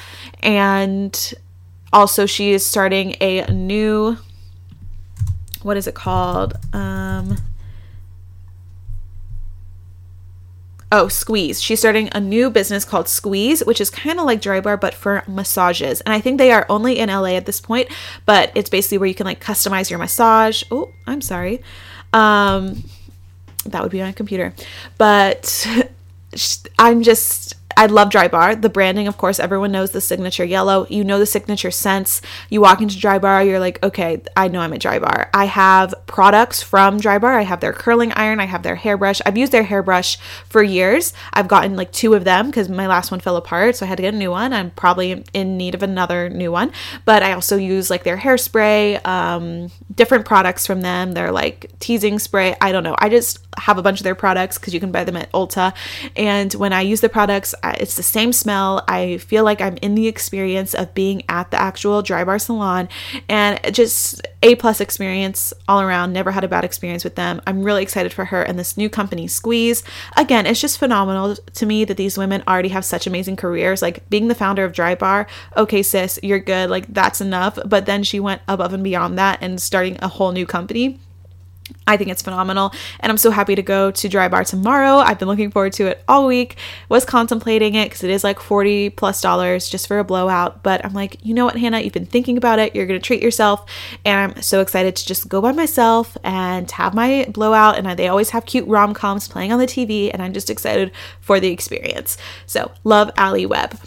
and 0.41 1.35
also 1.93 2.27
she 2.27 2.53
is 2.53 2.65
starting 2.65 3.17
a 3.21 3.51
new 3.51 4.19
what 5.63 5.77
is 5.77 5.87
it 5.87 5.95
called? 5.95 6.55
Um 6.73 7.39
Oh, 10.93 11.09
Squeeze. 11.09 11.61
She's 11.61 11.81
starting 11.81 12.09
a 12.13 12.21
new 12.21 12.49
business 12.49 12.85
called 12.85 13.09
Squeeze, 13.09 13.65
which 13.65 13.81
is 13.81 13.91
kind 13.91 14.21
of 14.21 14.25
like 14.25 14.41
Drybar, 14.41 14.81
but 14.81 14.95
for 14.95 15.25
massages. 15.27 16.01
And 16.03 16.13
I 16.13 16.21
think 16.21 16.39
they 16.39 16.53
are 16.53 16.65
only 16.69 16.99
in 16.99 17.09
LA 17.09 17.35
at 17.35 17.45
this 17.45 17.61
point, 17.61 17.89
but 18.25 18.53
it's 18.55 18.71
basically 18.71 18.99
where 18.99 19.09
you 19.09 19.15
can 19.15 19.27
like 19.27 19.43
customize 19.43 19.91
your 19.91 19.99
massage. 19.99 20.63
Oh, 20.71 20.93
I'm 21.07 21.21
sorry. 21.21 21.61
Um, 22.13 22.85
that 23.65 23.83
would 23.83 23.91
be 23.91 24.01
my 24.01 24.13
computer. 24.13 24.55
But 24.97 25.67
I'm 26.79 27.03
just 27.03 27.55
I 27.77 27.87
love 27.87 28.09
Drybar. 28.09 28.61
The 28.61 28.71
branding, 28.71 29.07
of 29.07 29.19
course, 29.19 29.39
everyone 29.39 29.71
knows 29.71 29.91
the 29.91 30.01
signature 30.01 30.45
yellow. 30.45 30.87
You 30.89 31.05
know 31.05 31.19
the 31.19 31.27
signature 31.27 31.71
scents. 31.71 32.23
You 32.49 32.63
walk 32.63 32.81
into 32.81 32.97
Drybar, 32.97 33.47
you're 33.47 33.61
like, 33.61 33.83
okay, 33.83 34.23
I 34.35 34.49
know 34.49 34.61
I'm 34.61 34.73
at 34.73 34.81
Drybar. 34.81 35.29
I 35.35 35.45
have 35.45 35.95
products 36.07 36.63
from 36.63 36.99
Drybar. 36.99 37.37
I 37.37 37.43
have 37.43 37.61
their 37.61 37.75
curling 37.75 38.13
iron. 38.13 38.41
I 38.41 38.47
have 38.47 38.63
their 38.63 38.77
hairbrush. 38.77 39.21
I've 39.27 39.37
used 39.37 39.53
their 39.53 39.65
hairbrush 39.65 40.17
for 40.49 40.63
years. 40.63 41.13
I've 41.35 41.49
gotten 41.49 41.77
like 41.77 41.93
two 41.93 42.15
of 42.15 42.25
them 42.25 42.47
because 42.47 42.69
my 42.71 42.87
last 42.87 43.11
one 43.11 43.21
fell 43.21 43.37
apart, 43.37 43.77
so 43.77 43.85
I 43.85 43.89
had 43.89 43.97
to 43.97 44.03
get 44.03 44.15
a 44.15 44.17
new 44.17 44.31
one. 44.31 44.55
I'm 44.55 44.71
probably 44.71 45.25
in 45.35 45.59
need 45.59 45.75
of 45.75 45.83
another 45.83 46.31
new 46.31 46.51
one. 46.51 46.73
But 47.05 47.23
I 47.23 47.33
also 47.33 47.57
use 47.57 47.91
like 47.91 48.05
their 48.05 48.17
hairspray, 48.17 49.07
um, 49.07 49.71
different 49.95 50.25
products 50.25 50.67
from 50.67 50.81
them. 50.81 51.13
They're 51.13 51.33
like 51.33 51.71
teasing 51.79 52.19
spray. 52.19 52.57
I 52.61 52.73
don't 52.73 52.85
know. 52.85 52.97
I 52.99 53.11
just 53.11 53.39
have 53.59 53.79
a 53.79 53.83
bunch 53.83 54.01
of 54.01 54.05
their 54.05 54.15
products 54.15 54.59
because 54.59 54.75
you 54.75 54.81
can 54.81 54.93
buy 54.93 55.05
them 55.05 55.17
at 55.17 55.31
Ulta. 55.33 55.75
And 56.15 56.53
when 56.55 56.73
I 56.73 56.83
use 56.83 57.01
the 57.01 57.09
products, 57.09 57.55
it's 57.73 57.97
the 57.97 58.03
same 58.03 58.33
smell. 58.33 58.85
I 58.89 59.19
feel 59.19 59.45
like 59.45 59.61
I'm 59.61 59.77
in 59.79 59.95
the 59.95 60.07
experience 60.07 60.75
of 60.75 60.95
being 60.95 61.23
at 61.29 61.51
the 61.51 61.61
actual 61.61 62.03
dry 62.03 62.25
bar 62.25 62.39
salon 62.39 62.89
and 63.29 63.61
just 63.75 64.27
a 64.43 64.55
plus 64.57 64.81
experience 64.81 65.53
all 65.69 65.81
around. 65.81 66.13
Never 66.13 66.31
had 66.31 66.45
a 66.45 66.49
bad 66.49 66.65
experience 66.65 67.05
with 67.05 67.15
them. 67.15 67.41
I'm 67.47 67.63
really 67.63 67.83
excited 67.83 68.13
for 68.13 68.27
her 68.27 68.43
and 68.43 68.59
this 68.59 68.77
new 68.77 68.89
company, 68.89 69.27
Squeeze. 69.27 69.83
Again, 70.17 70.47
it's 70.47 70.61
just 70.61 70.79
phenomenal 70.79 71.37
to 71.37 71.67
me 71.67 71.85
that 71.85 71.97
these 71.97 72.19
women 72.19 72.43
already 72.47 72.69
have 72.69 72.85
such 72.85 73.07
amazing 73.07 73.37
careers. 73.37 73.83
Like 73.83 74.09
being 74.09 74.29
the 74.29 74.35
founder 74.35 74.65
of 74.65 74.73
Dry 74.73 74.95
Bar, 74.95 75.27
okay, 75.57 75.83
sis, 75.83 76.19
you're 76.23 76.39
good. 76.39 76.71
Like 76.71 76.87
that's 76.93 77.21
enough. 77.21 77.59
But 77.67 77.87
then 77.87 78.03
she 78.03 78.21
went 78.21 78.43
above 78.49 78.73
and 78.73 78.85
beyond 78.85 79.19
that 79.19 79.39
and 79.41 79.61
starting 79.61 79.99
a 80.01 80.09
whole 80.09 80.33
new 80.33 80.47
company 80.47 81.01
I 81.87 81.97
think 81.97 82.11
it's 82.11 82.23
phenomenal 82.23 82.73
and 83.01 83.11
I'm 83.11 83.19
so 83.19 83.31
happy 83.31 83.55
to 83.55 83.63
go 83.63 83.91
to 83.91 84.09
Dry 84.09 84.29
Bar 84.29 84.45
tomorrow. 84.45 84.97
I've 84.97 85.19
been 85.19 85.29
looking 85.29 85.51
forward 85.51 85.73
to 85.75 85.87
it 85.87 86.05
all 86.07 86.27
week. 86.27 86.57
Was 86.89 87.05
contemplating 87.05 87.75
it 87.75 87.91
cuz 87.91 88.05
it 88.05 88.11
is 88.11 88.23
like 88.23 88.41
40 88.41 88.91
plus 88.91 89.21
dollars 89.21 89.69
just 89.69 89.87
for 89.87 89.99
a 89.99 90.05
blowout, 90.05 90.63
but 90.63 90.85
I'm 90.85 90.95
like, 90.95 91.17
"You 91.23 91.35
know 91.35 91.45
what, 91.45 91.57
Hannah, 91.57 91.81
you've 91.81 91.93
been 91.93 92.07
thinking 92.07 92.37
about 92.37 92.59
it. 92.59 92.75
You're 92.75 92.87
to 92.87 92.99
treat 92.99 93.23
yourself." 93.23 93.65
And 94.05 94.33
I'm 94.37 94.43
so 94.43 94.61
excited 94.61 94.97
to 94.97 95.07
just 95.07 95.29
go 95.29 95.41
by 95.41 95.53
myself 95.53 96.17
and 96.23 96.71
have 96.73 96.95
my 96.95 97.27
blowout 97.29 97.79
and 97.79 97.99
they 97.99 98.09
always 98.09 98.31
have 98.31 98.47
cute 98.47 98.69
rom-coms 98.69 99.29
playing 99.29 99.53
on 99.53 99.59
the 99.59 99.67
TV 99.67 100.11
and 100.11 100.23
I'm 100.23 100.33
just 100.33 100.51
excited 100.51 100.93
for 101.21 101.41
the 101.41 101.49
experience. 101.49 102.17
So, 102.47 102.71
love 102.85 103.11
Alli 103.17 103.47
Webb. 103.47 103.79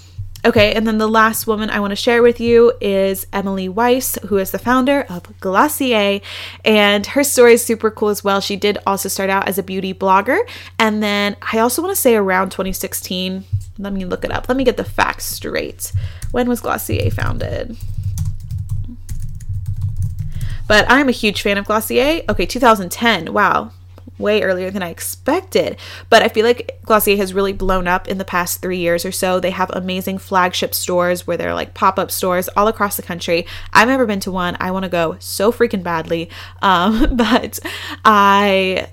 Okay, 0.45 0.73
and 0.73 0.88
then 0.88 0.99
the 0.99 1.08
last 1.08 1.47
woman 1.47 1.69
I 1.69 1.82
want 1.82 1.91
to 1.91 1.97
share 1.97 2.23
with 2.23 2.39
you 2.39 2.71
is 2.80 3.28
Emily 3.34 3.67
Weiss, 3.67 4.15
who 4.28 4.38
is 4.38 4.52
the 4.52 4.60
founder 4.60 5.02
of 5.10 5.23
Glossier. 5.41 6.21
And 6.63 7.06
her 7.08 7.25
story 7.25 7.54
is 7.54 7.65
super 7.65 7.91
cool 7.91 8.08
as 8.08 8.23
well. 8.23 8.39
She 8.39 8.56
did 8.56 8.78
also 8.88 9.10
start 9.10 9.30
out 9.30 9.49
as 9.49 9.58
a 9.58 9.63
beauty 9.63 9.93
blogger. 9.93 10.39
And 10.78 11.04
then 11.04 11.36
I 11.41 11.60
also 11.60 11.82
want 11.82 11.93
to 11.93 12.02
say 12.02 12.15
around 12.15 12.52
2016, 12.52 13.43
let 13.80 13.91
me 13.91 14.06
look 14.06 14.23
it 14.23 14.32
up. 14.32 14.47
Let 14.47 14.58
me 14.58 14.63
get 14.63 14.78
the 14.78 14.86
facts 14.86 15.25
straight. 15.25 15.91
When 16.32 16.47
was 16.47 16.62
Glossier 16.62 17.12
founded? 17.12 17.75
But 20.69 20.86
I'm 20.88 21.10
a 21.10 21.13
huge 21.13 21.41
fan 21.41 21.58
of 21.58 21.65
Glossier. 21.65 22.23
Okay, 22.30 22.45
2010. 22.45 23.34
Wow 23.34 23.71
way 24.17 24.41
earlier 24.41 24.71
than 24.71 24.83
I 24.83 24.89
expected. 24.89 25.77
But 26.09 26.21
I 26.21 26.29
feel 26.29 26.45
like 26.45 26.79
Glossier 26.83 27.17
has 27.17 27.33
really 27.33 27.53
blown 27.53 27.88
up 27.88 28.07
in 28.07 28.17
the 28.17 28.25
past 28.25 28.62
three 28.62 28.77
years 28.77 29.05
or 29.05 29.12
so. 29.12 29.39
They 29.39 29.51
have 29.51 29.69
amazing 29.71 30.17
flagship 30.17 30.73
stores 30.73 31.25
where 31.25 31.38
they're 31.38 31.53
like 31.53 31.73
pop 31.73 31.97
up 31.97 32.12
stores 32.12 32.49
all 32.49 32.67
across 32.67 32.95
the 32.97 33.03
country. 33.03 33.45
I've 33.73 33.88
never 33.88 34.05
been 34.05 34.19
to 34.21 34.31
one. 34.31 34.57
I 34.59 34.71
want 34.71 34.83
to 34.83 34.89
go 34.89 35.17
so 35.19 35.51
freaking 35.51 35.83
badly. 35.83 36.29
Um, 36.62 37.15
but 37.15 37.59
I 38.05 38.89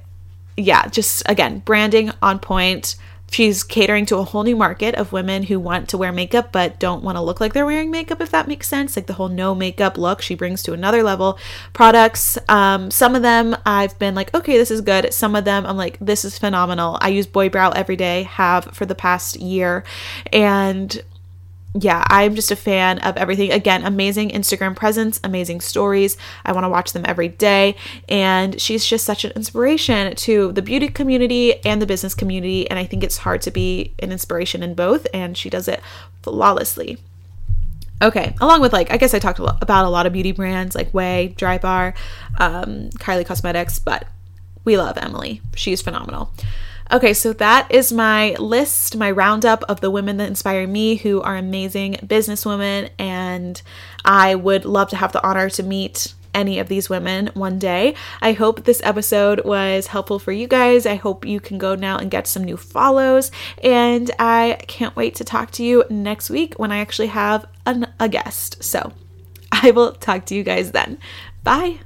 yeah, 0.57 0.87
just 0.89 1.23
again, 1.27 1.61
branding 1.61 2.11
on 2.23 2.39
point. 2.39 2.97
She's 3.31 3.63
catering 3.63 4.07
to 4.07 4.17
a 4.17 4.25
whole 4.25 4.45
new 4.45 4.57
market 4.57 4.95
of 4.95 5.13
women 5.13 5.43
who 5.43 5.61
want 5.61 5.89
to 5.91 5.99
wear 5.99 6.13
makeup 6.13 6.53
but 6.53 6.79
don't 6.79 7.03
want 7.03 7.17
to 7.17 7.23
look 7.23 7.41
like 7.41 7.53
they're 7.53 7.67
wearing 7.67 7.91
makeup, 7.91 8.21
if 8.21 8.31
that 8.31 8.49
makes 8.49 8.69
sense. 8.69 8.97
Like 8.97 9.07
the 9.07 9.13
whole 9.15 9.29
no 9.29 9.55
makeup 9.55 9.99
look 9.99 10.23
she 10.23 10.35
brings 10.35 10.63
to 10.63 10.73
another 10.73 11.03
level. 11.03 11.39
Products, 11.73 12.39
um, 12.49 12.91
some 12.91 13.15
of 13.15 13.23
them 13.23 13.57
I've 13.67 13.99
been 13.99 14.15
like, 14.15 14.33
okay, 14.35 14.57
this 14.57 14.71
is 14.71 14.81
good. 14.81 15.13
Some 15.13 15.37
of 15.37 15.45
them 15.45 15.67
I'm 15.67 15.77
like, 15.77 15.99
this 16.01 16.25
is 16.25 16.39
phenomenal. 16.39 16.99
I 17.01 17.09
use 17.09 17.27
Boy 17.27 17.49
Brow 17.49 17.71
every 17.71 17.97
day, 17.97 18.23
have 18.23 18.65
for 18.73 18.87
the 18.87 18.95
past 18.95 19.37
year. 19.37 19.85
And 20.33 21.03
yeah, 21.79 22.05
I'm 22.09 22.35
just 22.35 22.51
a 22.51 22.57
fan 22.57 22.99
of 23.01 23.17
everything. 23.17 23.53
Again, 23.53 23.85
amazing 23.85 24.31
Instagram 24.31 24.75
presence, 24.75 25.21
amazing 25.23 25.61
stories. 25.61 26.17
I 26.45 26.53
want 26.53 26.65
to 26.65 26.69
watch 26.69 26.93
them 26.93 27.05
every 27.07 27.29
day. 27.29 27.77
And 28.09 28.61
she's 28.61 28.85
just 28.85 29.05
such 29.05 29.25
an 29.25 29.33
inspiration 29.33 30.15
to 30.15 30.53
the 30.53 30.63
beauty 30.63 30.89
community 30.89 31.65
and 31.65 31.83
the 31.83 31.87
business 31.87 32.15
community. 32.15 32.69
And 32.71 32.79
I 32.79 32.85
think 32.85 33.05
it's 33.05 33.19
hard 33.19 33.43
to 33.43 33.51
be 33.51 33.95
an 33.99 34.13
inspiration 34.13 34.63
in 34.63 34.75
both. 34.75 35.07
And 35.13 35.37
she 35.37 35.51
does 35.51 35.69
it 35.69 35.81
flawlessly. 36.23 36.99
Okay, 38.03 38.35
along 38.41 38.61
with 38.61 38.73
like, 38.73 38.91
I 38.91 38.99
guess 38.99 39.15
I 39.15 39.19
talked 39.19 39.39
about 39.39 39.87
a 39.87 39.89
lot 39.89 40.07
of 40.07 40.13
beauty 40.13 40.33
brands 40.33 40.75
like 40.75 40.93
Ouai, 40.93 41.35
Drybar, 41.35 41.95
um, 42.39 42.91
Kylie 42.91 43.25
Cosmetics, 43.25 43.79
but 43.79 44.07
we 44.65 44.77
love 44.77 44.99
Emily. 44.99 45.41
She's 45.55 45.81
phenomenal. 45.81 46.31
Okay, 46.93 47.15
so 47.15 47.33
that 47.33 47.71
is 47.71 47.93
my 47.93 48.35
list, 48.39 48.97
my 48.97 49.11
roundup 49.11 49.65
of 49.65 49.81
the 49.81 49.91
women 49.91 50.19
that 50.19 50.29
inspire 50.29 50.67
me 50.69 50.97
who 50.97 51.21
are 51.21 51.37
amazing 51.37 51.95
businesswomen. 51.95 52.91
And 52.99 53.61
I 54.05 54.37
would 54.37 54.65
love 54.65 54.91
to 54.91 54.97
have 54.97 55.13
the 55.13 55.27
honor 55.27 55.51
to 55.51 55.63
meet 55.63 56.15
any 56.33 56.59
of 56.59 56.69
these 56.69 56.89
women 56.89 57.31
one 57.35 57.59
day. 57.59 57.95
I 58.21 58.33
hope 58.33 58.65
this 58.65 58.83
episode 58.85 59.45
was 59.45 59.89
helpful 59.89 60.19
for 60.19 60.33
you 60.33 60.47
guys. 60.47 60.87
I 60.87 60.95
hope 60.95 61.25
you 61.25 61.41
can 61.41 61.59
go 61.59 61.75
now 61.75 61.97
and 61.97 62.11
get 62.11 62.29
some 62.29 62.45
new 62.45 62.57
follows. 62.59 63.33
And 63.65 64.11
I 64.19 64.59
can't 64.69 64.95
wait 64.95 65.17
to 65.17 65.25
talk 65.25 65.51
to 65.53 65.65
you 65.65 65.85
next 65.91 66.31
week 66.31 66.55
when 66.57 66.71
I 66.71 66.79
actually 66.79 67.09
have 67.09 67.47
an, 67.65 67.93
a 67.99 68.09
guest. 68.09 68.63
So 68.63 68.93
I 69.51 69.73
will 69.73 69.93
talk 69.93 70.27
to 70.27 70.35
you 70.37 70.45
guys 70.45 70.71
then. 70.71 70.99
Bye. 71.43 71.81